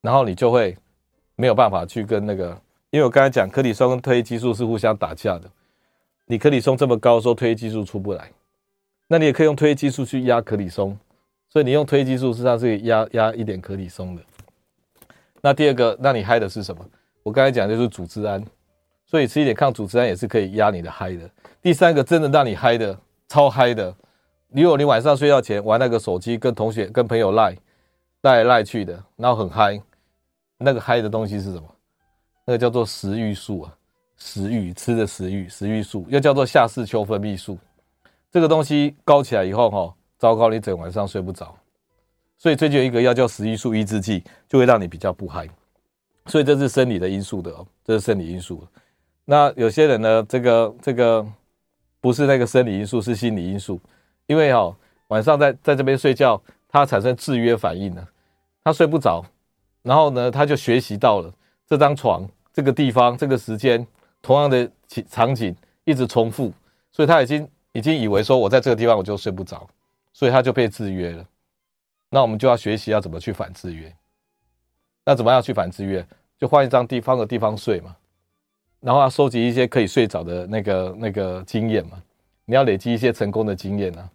[0.00, 0.74] 然后你就会
[1.36, 2.58] 没有办法去跟那个，
[2.92, 5.50] 因为我刚才讲，可里松跟褪黑激素是互相打架的。
[6.26, 8.30] 你可里松这么高的时候，褪黑激素出不来，
[9.08, 10.94] 那你也可以用褪黑激素去压可里松，
[11.48, 14.22] 所以你用褪黑激素实际上是压压一点可里松的。
[15.40, 16.84] 那第二个让你嗨的是什么？
[17.22, 18.44] 我刚才讲的就是组织胺，
[19.06, 21.30] 所以吃一点抗组织胺也是可以压你的嗨的。
[21.62, 23.94] 第三个真的让你嗨的，超嗨的，
[24.50, 27.56] 如果你晚上睡觉前玩那个手机，跟同学、跟朋友赖
[28.20, 29.80] 赖来赖去的，然后很嗨，
[30.58, 31.64] 那个嗨的东西是什么？
[32.44, 33.76] 那个叫做食欲素啊，
[34.16, 37.58] 食欲吃的食欲，食欲素又叫做下视丘分泌素。
[38.30, 41.54] 这个东西高起来以后，哈，糟糕，你整晚上睡不着。
[42.38, 45.48] 所以最近有一个药叫食欲素抑制剂，就会让你比较不嗨。
[46.26, 48.66] 所以这是生理的因素的哦，这是生理因素。
[49.24, 51.24] 那有些人呢，这个这个
[52.00, 53.80] 不是那个生理因素，是心理因素。
[54.26, 54.74] 因为哦，
[55.08, 58.08] 晚上在在这边睡觉，他产生制约反应了，
[58.64, 59.24] 他睡不着，
[59.82, 61.32] 然后呢，他就学习到了
[61.72, 63.86] 这张床、这个地方、这个时间，
[64.20, 64.70] 同样的
[65.08, 66.52] 场景一直重复，
[66.90, 69.66] 所以他已经已经以为说我在这个地方我就睡不着，
[70.12, 71.26] 所以他就被制约了。
[72.10, 73.90] 那我们就要学习要怎么去反制约。
[75.06, 76.06] 那怎么样去反制约？
[76.38, 77.96] 就换一张地方的地方睡嘛，
[78.80, 82.02] 然后要收集一些可以睡着的那个那个经验嘛。
[82.44, 84.10] 你要累积一些成功的经验呢，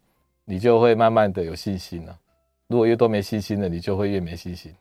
[0.46, 2.16] 你就会慢慢的有信心了。
[2.68, 4.72] 如果越多没信心的，你就会越没信心。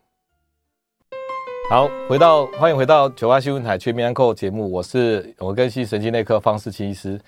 [1.69, 7.21] 好，回到欢迎回到九八新闻台全民安扣节目，我是我跟西神经内科方识钦医师。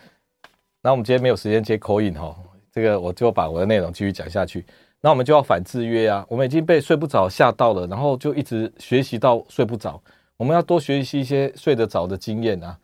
[0.81, 2.37] 那我们今天没有时间接口音哈，
[2.71, 4.65] 这个我就把我的内容继续讲下去。
[5.01, 6.25] 那我们就要反制约啊！
[6.29, 10.01] 我们已经被睡不着吓到了，然后就一直学习到睡不着。
[10.37, 12.79] 我们要多学习一些睡得着的经验啊！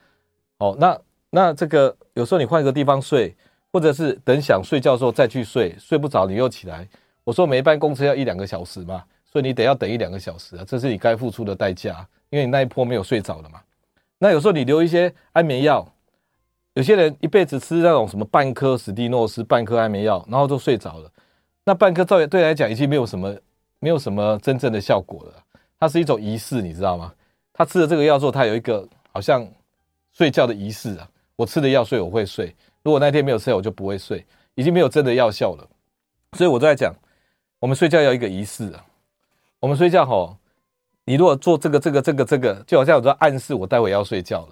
[0.59, 3.33] 哦，那那这个有时候你换一个地方睡，
[3.73, 6.89] 或者是等想睡觉的时候再去睡，睡不着你又起来。
[7.23, 9.05] 我说每一班公车要一两个小时嘛，
[9.35, 13.61] 所以你得要等一两个小时啊，这是你该付出的代价，因为你那一波没有睡着了嘛。
[14.19, 15.85] 那有时候你留一些安眠药，
[16.75, 21.11] 有些人一辈子吃那种什么半颗史蒂诺斯、半颗安眠药，然后都睡着了。
[21.65, 23.37] 那半颗照对来讲已经没有什么，
[23.81, 25.45] 没有什么真正的效果了。
[25.81, 27.13] 它是一种仪式，你知道吗？
[27.53, 29.45] 他吃了这个药之后，他有一个好像
[30.13, 31.11] 睡觉的仪式啊。
[31.35, 32.55] 我吃了药睡，我会睡。
[32.85, 34.25] 如果那天没有吃，我就不会睡。
[34.55, 35.69] 已经没有真的药效了。
[36.39, 36.95] 所以我都在讲，
[37.59, 38.87] 我们睡觉要一个仪式啊。
[39.65, 40.37] 我们睡觉吼，
[41.07, 44.49] 你如果做这个、这个、这个、这个，就好像我在暗示我待会要睡觉了。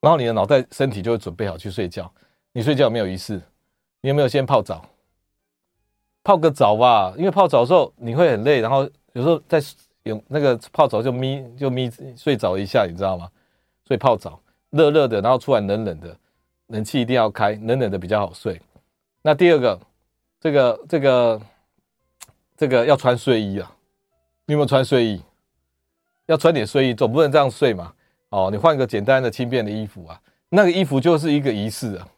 [0.00, 2.10] 然后你的脑袋、身体就会准备好去睡觉。
[2.52, 3.38] 你睡觉有没有仪式？
[4.00, 4.82] 你有没有先泡澡？
[6.24, 9.60] 泡个澡吧，因为泡澡的时候你会很累，然后有时候在
[10.04, 13.28] 有那个泡澡就眯就眯睡着一下，你知道吗？
[13.84, 16.16] 所以泡澡热热的，然后出来冷冷的，
[16.68, 18.58] 冷气一定要开，冷冷的比较好睡。
[19.20, 19.78] 那第二个，
[20.40, 21.42] 这个这个
[22.56, 23.70] 这个要穿睡衣啊，
[24.50, 25.22] 你有没有穿睡衣？
[26.26, 27.92] 要穿点睡衣，总不能这样睡嘛。
[28.30, 32.08] 哦，你换个简单的轻便的衣服啊，那个衣服就是一个仪式啊。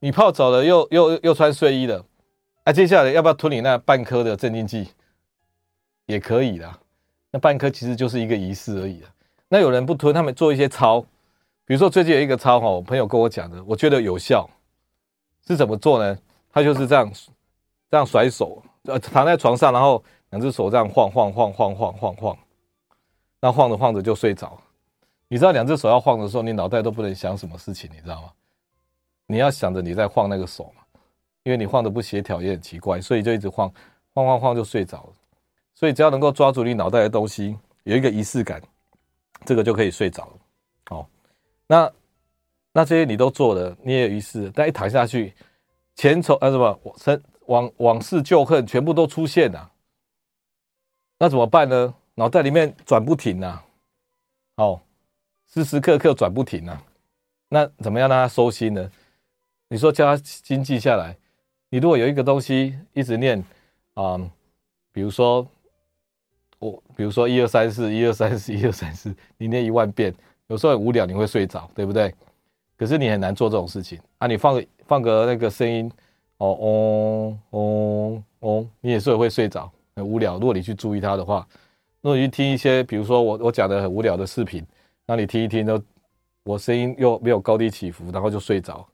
[0.00, 2.04] 你泡澡了又又又穿睡衣了。
[2.66, 4.90] 那、接下来要不要吞你那半颗的镇静剂？
[6.04, 6.78] 也可以啦。
[7.30, 9.08] 那半颗其实就是一个仪式而已啦。
[9.48, 11.00] 那有人不吞，他们做一些操，
[11.64, 14.46] 比如说最近有一个操哈，我朋友跟我讲的，我觉得有效，
[15.46, 16.18] 是怎么做呢？
[16.52, 17.10] 他就是这样
[17.90, 22.36] 这样甩手，呃，躺在床上，然后两只手这样晃晃晃晃晃晃晃，
[23.40, 24.60] 那晃着晃着就睡着。
[25.28, 28.32] 你知道两只手要晃的时候，你脑袋都不能想什么事情，你知道吗？
[29.28, 30.82] 你要想着你在晃那个手嘛，
[31.44, 33.72] 因为你晃的不协调也很奇怪，所以就一直晃
[34.12, 35.12] 晃晃晃就睡着了。
[35.72, 38.60] 所以只要能够抓住你脑袋的东西，有一个仪式感，
[39.44, 40.32] 这个就可以睡着了。
[40.86, 41.08] 好，
[41.68, 41.92] 那
[42.72, 45.32] 那这些你都做了，你也有仪式，但一躺下去，
[45.94, 49.70] 前仇啊什么往往往事旧恨全部都出现了，
[51.24, 51.94] 那怎么办呢？
[52.16, 53.64] 脑袋里面转不停啊，
[54.56, 54.78] 哦，
[55.50, 56.82] 时时刻刻转不停啊，
[57.48, 58.90] 那怎么样让他收心呢？
[59.68, 61.16] 你说叫他经记下来，
[61.70, 63.38] 你如果有一个东西一直念
[63.94, 64.30] 啊、嗯，
[64.92, 65.48] 比如说
[66.58, 70.14] 我，比如说一二三四，一二三四，一二三四，你念一万遍，
[70.48, 72.14] 有时候无聊，你会睡着，对不对？
[72.76, 74.26] 可是你很难做这种事情啊！
[74.26, 75.90] 你放个放个那个声音，
[76.36, 80.34] 哦哦哦哦，你也是会睡着，很无聊。
[80.34, 81.46] 如果你去注意它的话，
[82.00, 84.64] 如果你去听一些，比如说我我讲的很无聊的视频，
[85.06, 85.82] 那你听一听，都
[86.44, 88.86] 我声音又没有高低起伏，然后就睡着。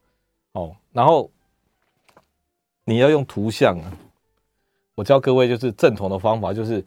[0.52, 1.30] 哦，然后
[2.84, 3.92] 你要用图像啊！
[4.94, 6.84] 我教各位就是正统的方法，就是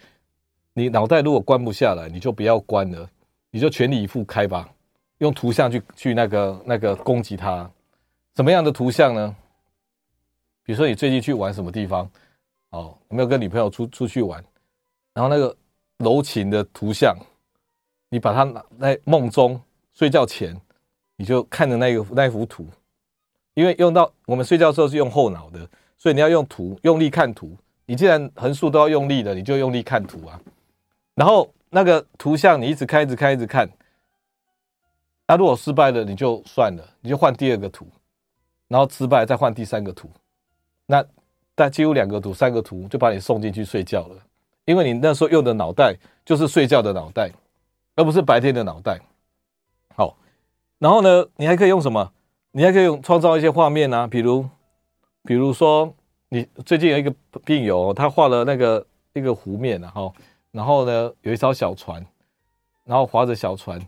[0.73, 3.09] 你脑袋如果关不下来，你就不要关了，
[3.49, 4.69] 你就全力以赴开吧，
[5.19, 7.69] 用图像去去那个那个攻击它。
[8.35, 9.35] 什么样的图像呢？
[10.63, 12.09] 比如说你最近去玩什么地方？
[12.73, 14.43] 哦，有没有跟女朋友出出去玩？
[15.13, 15.55] 然后那个
[15.97, 17.15] 柔情的图像，
[18.09, 19.61] 你把它拿在梦中
[19.93, 20.59] 睡觉前，
[21.15, 22.67] 你就看着那个那幅图。
[23.53, 27.55] 因为用到我们睡觉的时候是用后脑的，所以你要用图，用力看图。
[27.85, 30.41] 你既然横竖都要用力的，你就用力看图啊。
[31.13, 33.69] 然后那个图像你一直看，一直看，一直看。
[35.27, 37.87] 那、如果失败了，你就算了，你就换第二个图。
[38.67, 40.09] 然后失败再换第三个图。
[40.87, 41.05] 那
[41.55, 44.15] 但几乎两个图、三个图就把你送进去睡觉了，
[44.65, 47.29] 因为你那时候用的脑袋就是睡觉的脑袋，
[47.95, 48.99] 而不是白天的脑袋。
[49.95, 50.17] 好，
[50.79, 52.11] 然后呢，你还可以用什么？
[52.51, 54.47] 你还可以用创造一些画面啊，比如，
[55.23, 55.93] 比如说
[56.29, 57.13] 你最近有一个
[57.43, 60.13] 病友，他画了那个一个湖面，然后，
[60.51, 62.05] 然后呢有一艘小船，
[62.85, 63.79] 然后划着小船，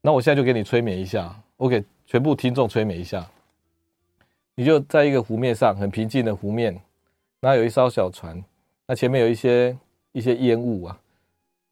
[0.00, 3.26] 那我现在就给你催眠一下，我给全部听众催眠一下，
[4.56, 6.80] 你就在一个湖面上，很平静的湖面，
[7.40, 8.42] 那有一艘小船，
[8.86, 9.76] 那前面有一些
[10.12, 10.98] 一些烟雾啊，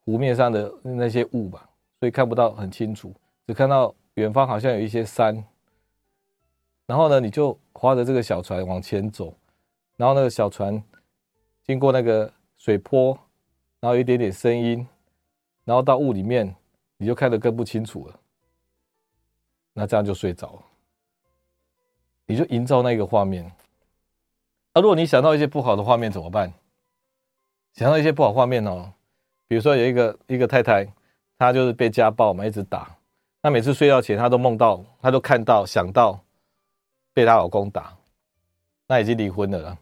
[0.04, 1.66] 湖面上的那些雾吧，
[1.98, 3.12] 所以看不到很清楚，
[3.46, 5.42] 只看到远方好像有一些山。
[6.86, 9.34] 然后呢，你就划着这个小船往前走，
[9.96, 10.80] 然后那个小船
[11.62, 13.18] 经过那个水坡，
[13.80, 14.86] 然后一点点声音，
[15.64, 16.54] 然后到雾里面，
[16.98, 18.20] 你就看得更不清楚了。
[19.72, 20.62] 那这样就睡着了，
[22.26, 23.44] 你就营造那个画面。
[24.72, 26.52] 啊，如果你想到一些不好的画面怎么办？
[27.74, 28.92] 想到一些不好画面哦，
[29.48, 30.86] 比如说有一个一个太太，
[31.38, 32.96] 她就是被家暴嘛，一直打。
[33.42, 36.20] 那每次睡觉前，她都梦到，她都看到，想到。
[37.12, 37.96] 被她老公打，
[38.88, 39.78] 那已经离婚了啦，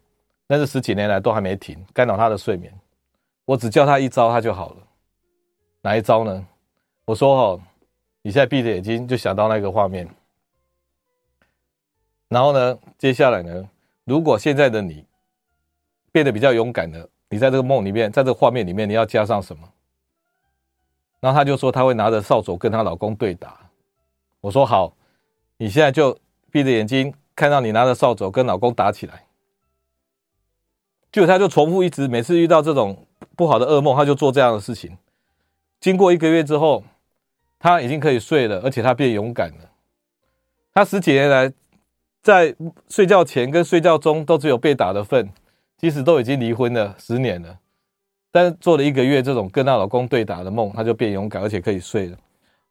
[0.46, 2.70] 但是十几年来都还没停，干扰她的睡眠。
[3.46, 4.76] 我只教她一招，她就好了。
[5.80, 6.46] 哪一招呢？
[7.06, 7.64] 我说哈，
[8.20, 10.06] 你现在闭着眼睛就想到那个画面，
[12.32, 13.68] 然后呢，接下来呢，
[14.04, 15.04] 如果现在的你
[16.10, 19.68] 变得比较勇敢了，你在这个梦里面，在这个画面里面，你要加上什么？
[21.20, 23.70] 然后她就说她会拿着扫帚跟她老公对打。
[24.40, 24.96] 我说好，
[25.58, 26.18] 你现在就
[26.50, 27.14] 闭着眼睛。
[27.34, 29.24] 看到你拿着扫帚跟老公打起来，
[31.10, 34.98] 就他就重复一直，每次遇到这种不好的噩梦，他就做这样的事情。
[35.80, 36.84] 经过一个月之后，
[37.58, 39.70] 他已经可以睡了，而且他变勇敢了。
[40.74, 41.50] 他十几年来
[42.22, 42.54] 在
[42.88, 45.28] 睡觉前跟睡觉中都只有被打的份，
[45.76, 47.58] 即使都已经离婚了十年了，
[48.30, 52.16] 但是做了一个月这种跟他老公对打的梦，他就变勇敢，而且可以睡了。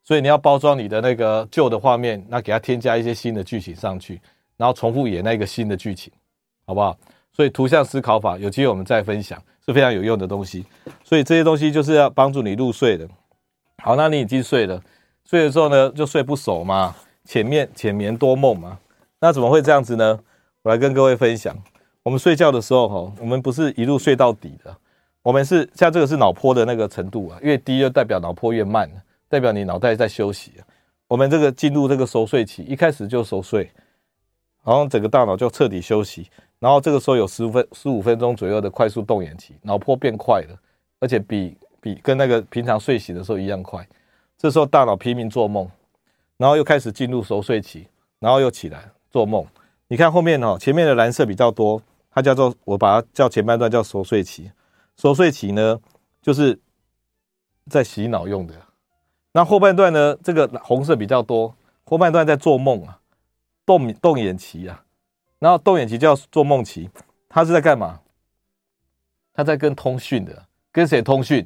[0.04, 4.20] 所以你要包装你的那个旧的画面，那给他添加一些新的剧情上去。
[4.58, 6.14] 然后重复演那个新的剧情，
[6.68, 6.96] 好不好？
[7.34, 10.64] 所以图像思考法有机会我们再分享，是非常有用的东西。
[11.04, 13.08] 所以这些东西就是要帮助你入睡的。
[13.84, 14.80] 好，那你已经睡了，
[15.26, 16.96] 睡的时候呢就睡不熟嘛，
[17.26, 18.78] 浅眠浅眠多梦嘛。
[19.22, 20.20] 那怎么会这样子呢？
[20.64, 21.56] 我来跟各位分享，
[22.02, 24.76] 我们睡觉的时候哈，我们不是一路睡到底的，
[25.22, 28.90] 我们是像这个是脑波的那个程度啊，越低就代表脑波越慢，
[29.30, 30.54] 代表你脑袋在休息。
[31.08, 33.70] 我们这个进入这个熟睡期，一开始就熟睡。
[34.64, 40.56] 然后整个大脑就彻底休息，然后这个时候有十分十五分钟左右的快速动眼期，脑波变快了，
[41.00, 43.88] 而且比比跟那个平常睡醒的时候一样快。
[44.38, 45.70] 这时候大脑拼命做梦，
[46.38, 47.88] 然后又开始进入熟睡期，
[48.20, 49.46] 然后又起来做梦，
[49.90, 54.52] 你看后面哦，前面的蓝色比较多，它叫做我把它叫前半段叫熟睡期。
[54.96, 55.80] 熟睡期呢，
[56.22, 56.60] 就是
[57.70, 58.56] 在洗脑用的。
[59.34, 63.00] 那后半段呢，这个红色比较多，后半段在做梦啊，
[63.66, 64.84] 动动眼期啊。
[65.40, 66.90] 然后动眼期叫做梦期，
[67.28, 68.00] 它是在干嘛？
[69.34, 71.46] 它在跟通讯的，跟谁通讯？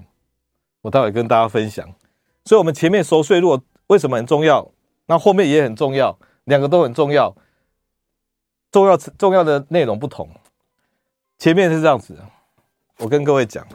[0.82, 1.88] 我待会跟大家分享。
[2.43, 4.72] 所以，我们前面熟睡如果为什么很重要？
[5.07, 7.36] 那后面也很重要，两个都很重要。
[8.72, 10.30] 重要重要的内容不同，
[11.38, 12.18] 前面是这样子，
[12.99, 13.66] 我跟各位讲，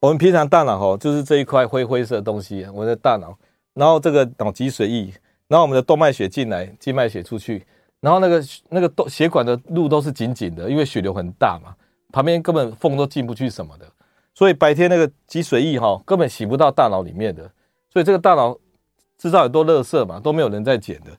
[0.00, 3.36] 我们平常大脑哈，就是这一块灰灰色的东西，我们的大脑，
[3.74, 5.14] 然后这个脑脊髓液，
[5.48, 7.64] 然后我们的动脉血进来，静脉血出去，
[8.00, 11.74] 然后那个那个动血管的路都是紧紧的，因为血流很大嘛，
[12.12, 13.86] 旁边根本缝都进不去什么的，
[14.34, 17.50] 所以白天那个脊髓液哈根本洗不到大脑里面的，
[17.90, 18.58] 所以这个大脑
[19.16, 21.10] 制造很多垃圾嘛，都没有人在捡的。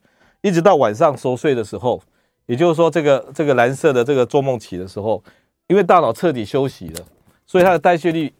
[0.44, 2.04] 一直到晚上熟睡的时候，
[2.48, 5.24] 也就是说，这个这个蓝色的这个做梦期的时候，
[5.68, 7.00] 因为大脑彻底休息了，
[7.48, 8.34] 所以它的代谢率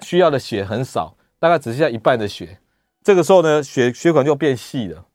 [0.00, 2.58] 需要的血很少，大概只剩下一半的血。
[3.04, 5.06] 这个时候呢，血血管就变细了，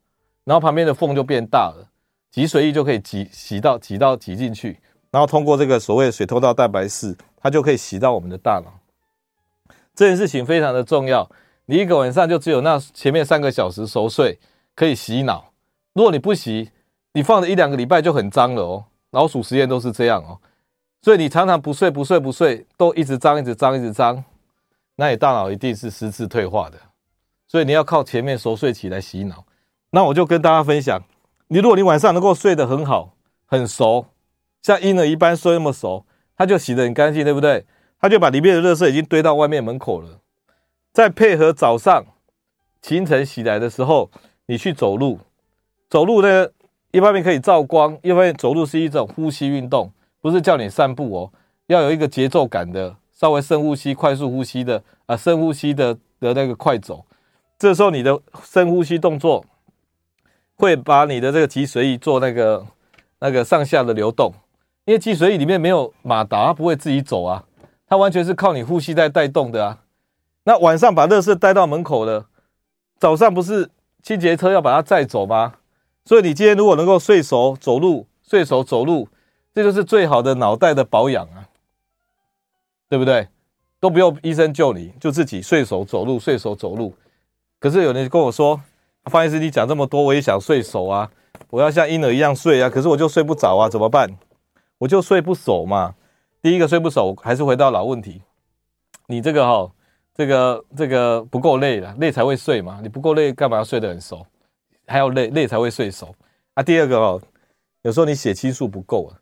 [0.45, 1.89] 然后旁边的缝就变大了，
[2.31, 4.79] 脊髓液就可以挤洗到挤到挤进去，
[5.11, 8.79] 然后通过这个所谓的水通道蛋白室，它就可以洗到我们的大脑。
[9.93, 11.29] 这件事情非常的重要，
[11.65, 14.39] 你一个晚上就只有那前面三个小时熟睡
[14.73, 15.52] 可以洗脑。
[15.93, 16.71] 如果你不洗，
[17.13, 18.85] 你放了一两个礼拜就很脏了哦。
[19.11, 20.39] 老鼠实验都是这样哦，
[21.01, 24.23] 所以你常常不睡不睡不睡，都一直脏一直脏一直脏，
[24.95, 26.79] 那你大脑一定是失智退化的。
[27.47, 29.45] 所以你要靠前面熟睡期来洗脑。
[29.91, 30.99] 那我就跟大家分享，
[31.49, 33.15] 你如果你晚上能够睡得很好
[33.45, 34.07] 很熟，
[34.63, 37.67] 像婴儿一般睡那么熟，他就洗得很干净，对不对？
[37.99, 40.21] 他就把里面的垃圾已经堆到外面门口了。
[40.91, 42.03] 再配合早上
[42.81, 44.09] 清晨起来的时候，
[44.47, 45.19] 你去走路。
[45.93, 46.49] 走路呢，
[46.89, 49.91] 一方面可以照光，一方面走路是一种呼吸运动，
[50.21, 51.31] 不是叫你散步哦，
[51.67, 57.05] 要有一个节奏感的，稍微深呼吸、快速呼吸的啊，深呼吸的的那个快走。
[57.59, 59.45] 这时候你的深呼吸动作
[60.55, 62.65] 会把你的这个脊髓做那个
[63.19, 64.33] 那个上下的流动，
[64.85, 67.43] 因为脊髓里面没有马达，它不会自己走啊，
[67.85, 69.77] 它完全是靠你呼吸在带动的啊。
[70.45, 72.25] 那晚上把垃圾带到门口了，
[72.97, 73.69] 早上不是
[74.01, 75.53] 清洁车要把它载走吗？
[76.05, 79.07] 所以你今天如果能够睡熟走路，睡熟走路，
[79.53, 81.47] 这就是最好的脑袋的保养啊，
[82.89, 83.27] 对不对？
[83.79, 86.93] 都不用医生救你，就自己睡熟走路，睡熟走路。
[87.59, 88.59] 可是有人跟我说，
[89.05, 91.11] 方医师，你讲这么多，我也想睡熟啊，
[91.49, 94.09] 我要像婴儿一样睡啊，可是我就睡不着啊，怎么办？
[94.79, 95.95] 我就睡不熟嘛。
[96.41, 98.21] 第一个睡不熟，还是回到老问题，
[99.07, 99.71] 你这个哈，
[100.13, 104.25] 这个这个不够累了，累才会睡嘛，你不够累，干嘛要睡得很熟？
[104.93, 106.13] 还要累，累才会睡熟
[106.53, 106.61] 啊。
[106.61, 107.19] 第二个哦，
[107.81, 109.17] 有时候你血清素不够啊。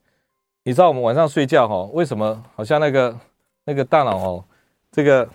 [0.63, 3.17] 你知道我们晚上睡觉哈，为什么好像那个
[3.63, 4.45] 那个大脑哦，
[4.91, 5.25] 这个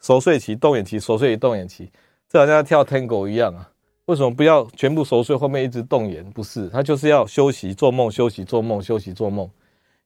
[0.00, 1.88] 熟睡期、动眼期、熟睡期、动眼期，
[2.28, 3.70] 这好像跳 Tango 一样啊？
[4.06, 6.28] 为什么不要全部熟睡，后面一直动眼？
[6.32, 9.48] 不是，它就是要休息、做梦、休息、做梦、休息、做梦。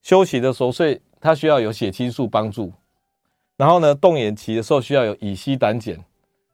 [0.03, 2.71] 休息的熟睡，它需要有血清素帮助。
[3.57, 6.05] 然后呢，动眼期的时候需要有乙烯胆碱，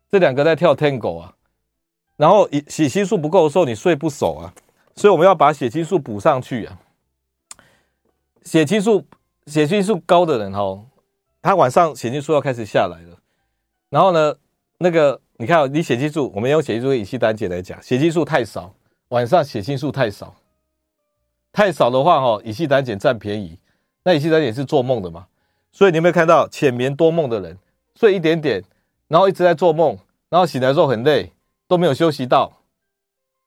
[0.09, 1.35] 这两个在跳 Tango 啊。
[2.21, 4.53] 然后血清素不够的时候，你睡不熟啊，
[4.95, 6.79] 所以我们要把血清素补上去啊。
[8.45, 9.07] 血清素
[9.47, 10.85] 血清素高的人哈，
[11.41, 13.17] 他晚上血清素要开始下来了。
[13.89, 14.35] 然后呢，
[14.77, 18.75] 那个你看，你血清素，我们用血清素乙醯胆碱来讲，血清素太少，
[19.09, 20.35] 晚上血清素太少，
[21.53, 23.59] 太少的话哈，乙醯胆碱占便宜。
[24.03, 25.27] 那乙醯胆碱是做梦的嘛？
[25.73, 27.57] 所以你有没有看到浅眠多梦的人，
[27.95, 28.63] 睡一点点，
[29.09, 29.97] 然后一直在做梦，
[30.29, 31.33] 然后醒来之后很累。
[31.71, 32.65] 都没有休息到，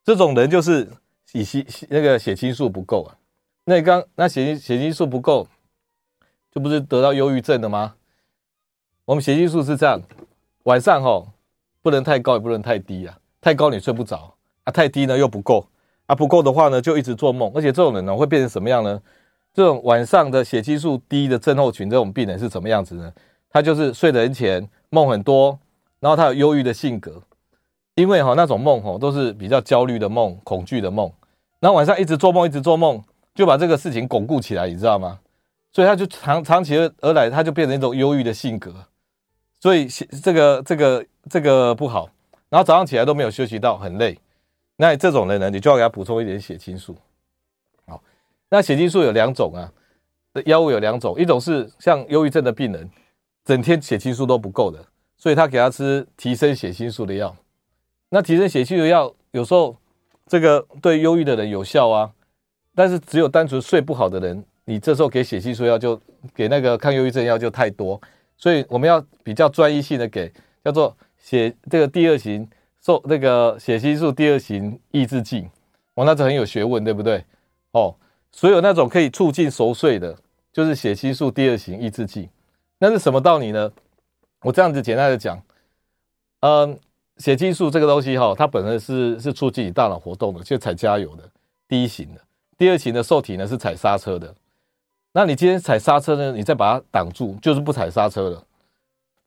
[0.01, 0.89] 这种人就是
[1.33, 3.17] 乙醯那个血清素不够啊。
[3.65, 5.45] 那刚那血血清素不够，
[6.49, 7.95] 就不是得到忧郁症的吗？
[9.03, 10.01] 我们血清素是这样，
[10.63, 11.33] 晚上吼
[11.81, 13.19] 不能太高，也不能太低啊。
[13.41, 15.67] 太高你睡不着啊，太低呢又不够
[16.05, 16.15] 啊。
[16.15, 17.51] 不够的话呢，就一直做梦。
[17.53, 19.01] 而且这种人呢会变成什么样呢？
[19.53, 23.13] 这种晚上的血清素低的症候群，这种病人是什么样子呢？
[23.49, 25.59] 他就是睡得很浅，梦很多，
[25.99, 27.21] 然后他有忧郁的性格。
[27.95, 31.11] 因为哈那种梦哈都是比较焦虑的梦、恐惧的梦，
[31.59, 33.01] 然后晚上一直做梦、一直做梦，
[33.35, 35.19] 就把这个事情巩固起来，你知道吗？
[35.71, 38.73] 所以他就长长期而来，他就变成一种忧郁的性格，
[39.59, 42.09] 所以这个这个这个不好。
[42.49, 44.19] 然后早上起来都没有休息到，很累。
[44.75, 46.95] 那这种人呢，你就要给他补充一点血清素。
[47.87, 47.99] 好，
[48.49, 49.65] 那血清素有两种啊，
[50.45, 52.87] 药物有两种，一种是像忧郁症的病人，
[53.43, 54.85] 整天血清素都不够的，
[55.17, 57.35] 所以他给他吃提升血清素的药。
[58.13, 59.75] 那提升血清素的药有时候
[60.27, 62.11] 这个对忧郁的人有效啊。
[62.75, 65.99] 但是只有单纯睡不好的人，你这时候给血清素药就
[66.33, 67.99] 给那个抗忧郁症药就太多，
[68.37, 70.31] 所以我们要比较专一性的给，
[70.63, 72.47] 叫做血这个第二型
[72.81, 75.47] 受那个血清素第二型抑制剂，
[75.95, 77.23] 哦，那这很有学问，对不对？
[77.71, 77.95] 哦，
[78.31, 80.17] 所有那种可以促进熟睡的，
[80.51, 82.29] 就是血清素第二型抑制剂。
[82.79, 83.71] 那是什么道理呢？
[84.41, 85.39] 我这样子简单的讲，
[86.39, 86.79] 嗯，
[87.17, 91.23] 血清素这个东西哈，它本身是是促进你大脑活动的，就踩加油的
[91.67, 92.21] 第一型的。
[92.57, 94.33] 第二型的受体呢是踩刹车的，
[95.11, 98.43] 那你今天踩刹车呢，你再把它挡住，就是不踩刹车了。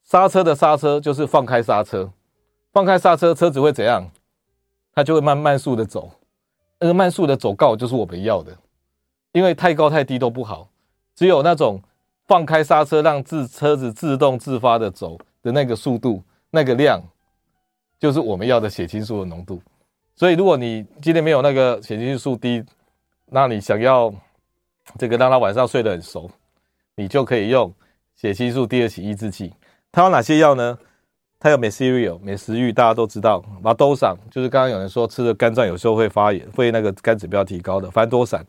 [0.04, 2.10] 刹车的刹车就是放开刹车，
[2.72, 4.08] 放开刹车，车子会怎样？
[4.94, 6.10] 它就会慢慢速的走。
[6.78, 8.56] 那个慢速的走高就是我们要的，
[9.32, 10.68] 因为太高太低都不好，
[11.14, 11.82] 只有那种
[12.26, 17.02] 放开刹车，让自车子自动自发的走的那个速度、那个量，
[17.98, 19.60] 就是我们要的血清素的浓度。
[20.14, 22.64] 所以如果你今天没有那个血清素低，
[23.26, 24.12] 那你想要
[24.98, 26.30] 这个让他晚上睡得很熟，
[26.94, 27.72] 你就可以用
[28.14, 29.52] 血清素第二型抑制剂。
[29.92, 30.78] 它有哪些药呢？
[31.38, 33.44] 它有美思瑞、美食欲，大家都知道。
[33.62, 37.90] 马兜散就是刚刚有人说吃了肝脏有时候会发炎，会那个肝指标提高的。
[37.90, 38.44] 凡多散，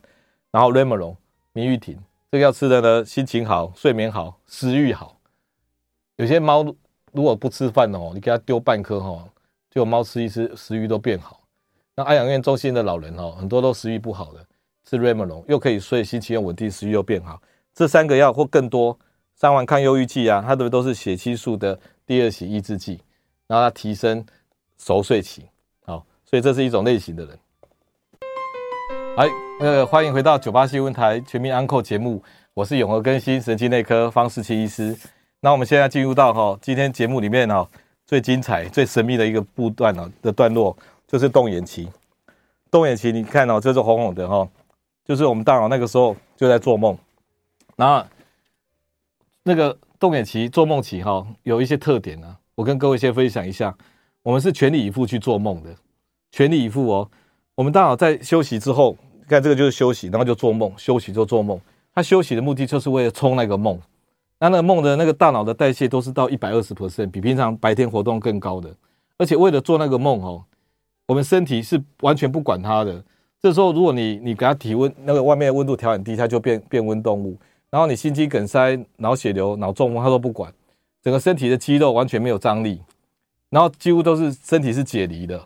[0.50, 1.14] 然后雷莫龙、
[1.52, 1.98] 明玉婷，
[2.30, 5.18] 这个药吃的呢，心情好、睡眠好、食欲好。
[6.16, 6.64] 有些猫
[7.12, 9.22] 如果不吃饭哦，你给它丢半颗哈，
[9.78, 11.40] 就猫吃一吃，食欲都变好。
[11.94, 14.44] 那安养院中心的老人哦，很多都食欲不好的。
[14.90, 17.40] 是瑞莫龙，又可以睡，心情又稳定，食欲又变好。
[17.72, 18.98] 这三个药或更多，
[19.36, 23.00] 三完抗忧郁剂啊，它的都是血清素的第二型抑制剂，
[23.46, 24.26] 然后它提升
[24.78, 25.46] 熟睡期。
[25.86, 27.38] 好，所以这是一种类型的人。
[29.16, 29.28] 哎，
[29.60, 32.20] 呃欢迎回到九八新闻台全民安扣节目，
[32.52, 34.96] 我是永和更新神经内科方世奇医师。
[35.38, 37.68] 那我们现在进入到哈今天节目里面哈
[38.08, 40.74] 最精彩、最神秘的一个部段呢的段落，
[41.06, 41.86] 就是动眼期。
[42.70, 44.48] 动眼期，你看哦，这是红红的哈。
[45.04, 46.96] 就是我们大脑那个时候就在做梦，
[47.76, 48.02] 然后
[49.42, 52.34] 那个动眼期、做梦期哈，有一些特点呢。
[52.54, 53.76] 我跟各位先分享一下，
[54.22, 55.74] 我们是全力以赴去做梦的，
[56.30, 57.10] 全力以赴哦。
[57.54, 58.96] 我们大脑在休息之后，
[59.28, 61.60] 看这个就是休息，然后就做梦，休息就做梦。
[61.94, 63.78] 他休息的目的就是为了冲那个梦，
[64.40, 68.72] 那那个梦的那个大脑的代谢都是到一百二十 percent，比平常白天活动更高的。
[69.16, 70.44] 而且为了做那个梦哦，
[71.06, 73.04] 我们身体是完全不管它的。
[73.40, 77.36] 这时候，如果你你给它体温，那个外面的温度调很低，它就变变温动物。
[77.70, 80.52] 然后你心肌梗塞、脑血流、脑中风，它都不管，
[81.02, 82.80] 整个身体的肌肉完全没有张力，
[83.50, 85.40] 然后几乎都是身体是解离的，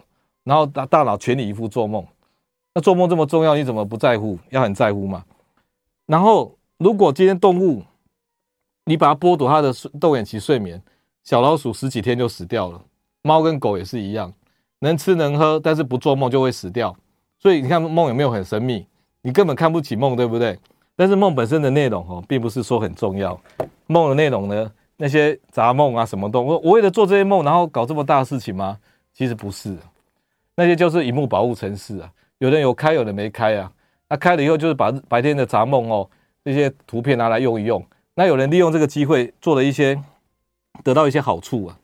[0.44, 2.06] 然后大大脑全力以赴做梦。
[2.74, 4.38] 那做梦这么重要，你怎么不在乎？
[4.50, 5.24] 要很在乎嘛。
[6.06, 7.82] 然后，如果今天动物，
[8.84, 10.82] 你把它剥夺它的动眼期睡眠，
[11.22, 12.80] 小老鼠十几天就死掉了，
[13.22, 14.32] 猫跟狗也是一样，
[14.80, 16.94] 能吃能喝，但是不做梦就会死掉。
[17.38, 18.86] 所以你看梦有没有很神秘？
[19.22, 20.58] 你根本看不起梦，对不对？
[20.96, 23.40] 但是梦本身的内容哦，并不是说很重要。
[23.86, 28.78] 梦的内容呢，那些杂梦啊，什么都我我为了做这些梦，然后搞这么大的事情吗？
[29.14, 29.76] 其实不是，
[30.56, 32.10] 那些就是萤幕保护城市啊。
[32.38, 33.70] 有人有开，有人没开啊。
[34.08, 36.08] 那开了以后，就是把白天的杂梦哦，
[36.44, 37.84] 这些图片拿来用一用。
[38.14, 40.02] 那有人利用这个机会做了一些，
[40.84, 41.78] 得到一些好处啊。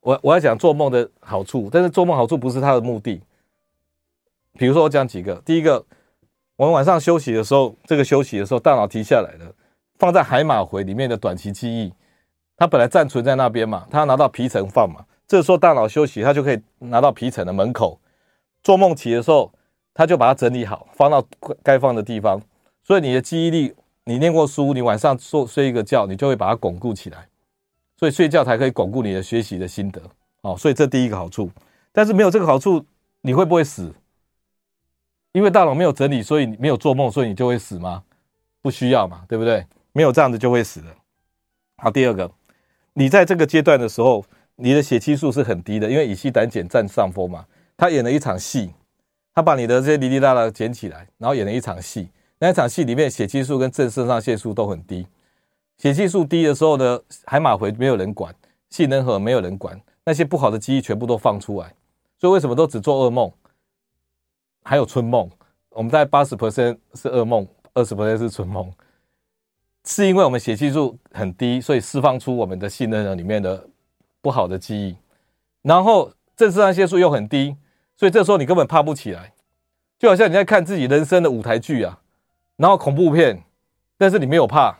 [0.00, 3.20] 我我要讲做梦的好处，但是做梦好处不是他的目的。
[4.54, 5.34] 比如说，我讲几个。
[5.44, 5.84] 第一个，
[6.56, 9.52] 我们晚上休息的时候，这个休息的时候，大脑停下来了，
[9.98, 11.92] 放在海马回里面的短期记忆，
[12.56, 15.04] 它本来暂存在那边嘛，它要拿到皮层放嘛。
[15.26, 18.00] 这时候大脑休息，它就可以拿到皮层的门口。
[18.62, 19.52] 做梦起的时候，
[19.92, 21.24] 它就把它整理好，放到
[21.62, 22.40] 该放的地方。
[22.82, 23.74] 所以你的记忆力，
[24.08, 27.28] 你念过书，你晚上睡睡一个觉，你就会把它巩固起来。
[27.98, 30.00] 所以睡觉才可以巩固你的学习的心得。
[30.40, 31.50] 哦，所以这第一个好处。
[31.92, 32.82] 但是没有这个好处，
[33.20, 33.92] 你会不会死？
[35.32, 38.02] 因为大脑没有整理，所以你没有做梦，所以你就会死吗？
[38.62, 39.66] 不需要嘛，对不对？
[39.92, 40.86] 没有这样子就会死的。
[41.76, 42.30] 好，第二个，
[42.94, 44.24] 你在这个阶段的时候，
[44.56, 47.44] 你的血清素是很低的，因为乙烯胆碱占上风嘛。
[47.76, 48.72] 他演了一场戏，
[49.34, 52.08] 他把你的这些哩哩啦啦捡起来，然后演了一场戏。
[52.38, 55.06] 那一场戏里面，血激素跟正肾上腺素都很低。
[55.76, 58.34] 血激素低的时候呢，海马回没有人管，
[58.70, 61.74] 杏仁核没有人管，那些不好的记忆全部都放出来。
[62.18, 63.32] 所以为什么都只做噩梦？
[64.64, 65.30] 还有春梦，
[65.70, 68.70] 我们在八十 percent 是噩梦，二十 percent 是春梦，
[69.84, 73.68] 是因为我们血激素很低，所以释放出我们的杏仁核里面的
[74.20, 74.96] 不好的记忆，
[75.62, 77.56] 然后正肾上腺素又很低，
[77.96, 79.32] 所以这时候你根本爬不起来，
[79.98, 82.00] 就好像你在看自己人生的舞台剧啊，
[82.58, 83.42] 然后恐怖片，
[83.96, 84.76] 但是你没有怕，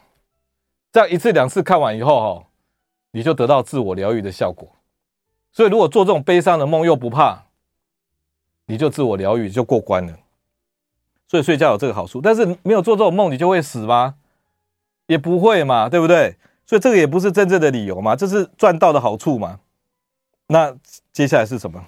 [0.92, 2.46] 这样一次两次看完以后哈，
[3.12, 4.68] 你就得到自我疗愈的效果，
[5.50, 7.44] 所以如果做这种悲伤的梦又不怕。
[8.70, 10.12] 你就自我疗愈就过关了。
[11.26, 14.16] 所以睡觉有这个好处，但是没有做这种梦，你就会死吗？
[15.06, 16.36] 也不会嘛，对不对？
[16.66, 19.58] 所以这个也不是真正的理由嘛，这是赚到的好处嘛。
[20.48, 20.76] 那
[21.14, 21.82] 接下来是什么？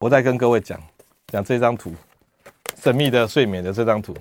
[0.00, 0.78] 我再跟各位讲
[1.28, 1.94] 讲这张图，
[2.76, 4.14] 神秘的睡眠的这张图。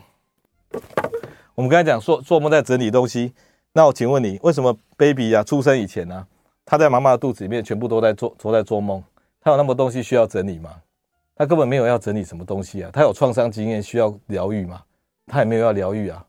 [1.57, 3.33] 我们刚才讲说做梦在整理东西，
[3.73, 6.27] 那我请问你，为什么 baby 啊出生以前呢、啊，
[6.63, 9.03] 他在妈妈的肚子里面全部都在做都在做梦？
[9.41, 10.83] 他有那么多东西需要整理吗？
[11.35, 14.83] 他根本没有要整理什么东西啊，他有创伤经验需要疗愈吗？
[15.25, 16.23] 他也没有要疗愈啊。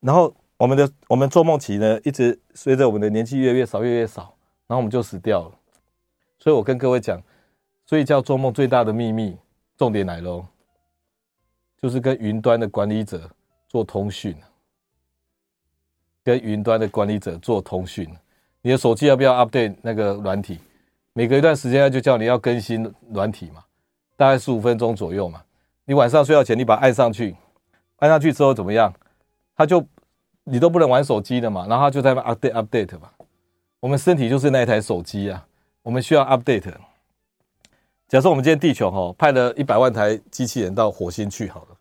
[0.00, 4.34] 然后我们的我们做梦期呢，一直随着我们的年纪越来越少越来越少，
[4.66, 5.52] 然后我们就死掉了。
[6.38, 7.22] 所以我跟各位讲，
[7.86, 9.36] 睡觉做梦最大的秘密，
[9.76, 10.46] 重点来喽，
[11.76, 13.30] 就是跟云端的管理者
[13.68, 14.36] 做通讯，
[16.24, 18.08] 跟云端的管理者做通讯。
[18.62, 20.58] 你的手机要不要 update 那个软体？
[21.12, 23.62] 每隔一段时间他就叫你要更新软体嘛。
[24.16, 25.42] 大概十五分钟左右嘛，
[25.84, 27.36] 你晚上睡觉前你把它按上去，
[27.96, 28.92] 按上去之后怎么样？
[29.54, 29.86] 它就
[30.44, 33.10] 你都不能玩手机的嘛，然后它就在 update update 嘛。
[33.80, 35.46] 我们身体就是那一台手机啊，
[35.82, 36.72] 我们需要 update。
[38.08, 41.75] 假设我们今天地球哈派了一百万台机器人到火星去好了，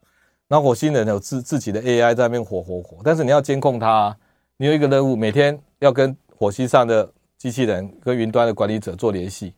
[0.48, 4.16] 然后火星人有自自己的 AI 在那边活活活，但是你要监控它，
[4.58, 9.54] 你有一个任务，每天要跟火星上的机器人跟云端的管理者做联系。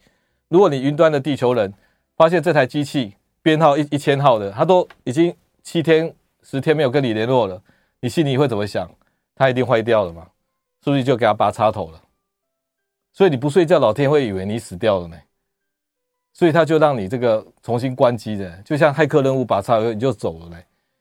[0.47, 1.73] 如果你云端的地球人，
[2.15, 7.61] 发现这台机器编号一一千号的，他都已经七天十天没有跟你联络了，
[7.99, 8.89] 你心里会怎么想？
[9.35, 10.27] 他一定坏掉了嘛？
[10.83, 12.01] 是不是就给他拔插头了？
[13.11, 15.17] 所以你不睡觉，老天会以为你死掉了呢。
[16.33, 20.57] 所以他就让你这个重新关机的，就像骇客任务拔插头你就走了呢。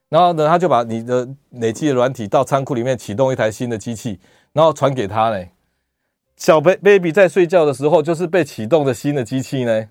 [0.09, 4.21] 然后呢，他就把你的累积的软体到仓库里面启动一台新的机器，
[4.53, 5.47] 然后传给他呢。
[6.37, 9.89] 小 baby 在睡觉的时候就是被启动的新的机器呢。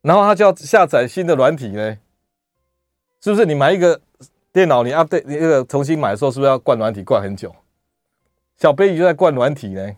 [0.00, 1.98] 然后他就要下载新的软体呢，
[3.20, 3.44] 是不是？
[3.44, 4.00] 你买一个
[4.52, 7.54] 电脑，你 update 你那个重新买的时候，是不是要灌软体灌很久？
[8.56, 9.96] 小 baby 就在灌软体呢。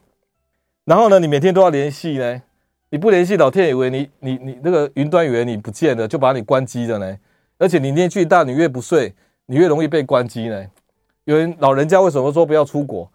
[0.87, 2.43] 然后呢，你每天都要联系呢，
[2.89, 7.19] 你不联系，老天以为你你你那个云端以为你不见了，就把你关机了呢。
[7.61, 10.67] 而且你年纪大，你越不睡，你越容易被关机呢。
[11.25, 13.13] 有人老人家为什么说不要出国？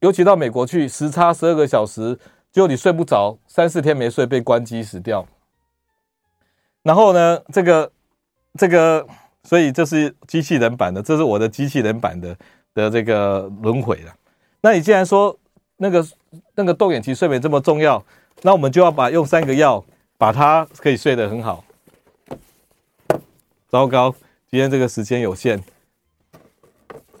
[0.00, 2.18] 尤其到美国去，时差十二个小时，
[2.50, 5.24] 结果你睡不着，三四天没睡，被关机死掉。
[6.82, 7.92] 然后呢，这个
[8.58, 9.06] 这个，
[9.44, 12.36] 所以这是机器人版的，这是我的机器人版的
[12.74, 14.12] 的这个轮回了。
[14.62, 15.38] 那你既然说
[15.76, 16.04] 那个
[16.56, 18.04] 那个动眼期睡眠这么重要，
[18.42, 19.84] 那我们就要把用三个药
[20.18, 21.64] 把它可以睡得很好。
[23.70, 24.12] 糟糕，
[24.50, 25.62] 今天这个时间有限。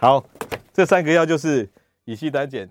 [0.00, 0.24] 好，
[0.72, 1.70] 这三个药就是
[2.06, 2.68] 乙烯胆碱。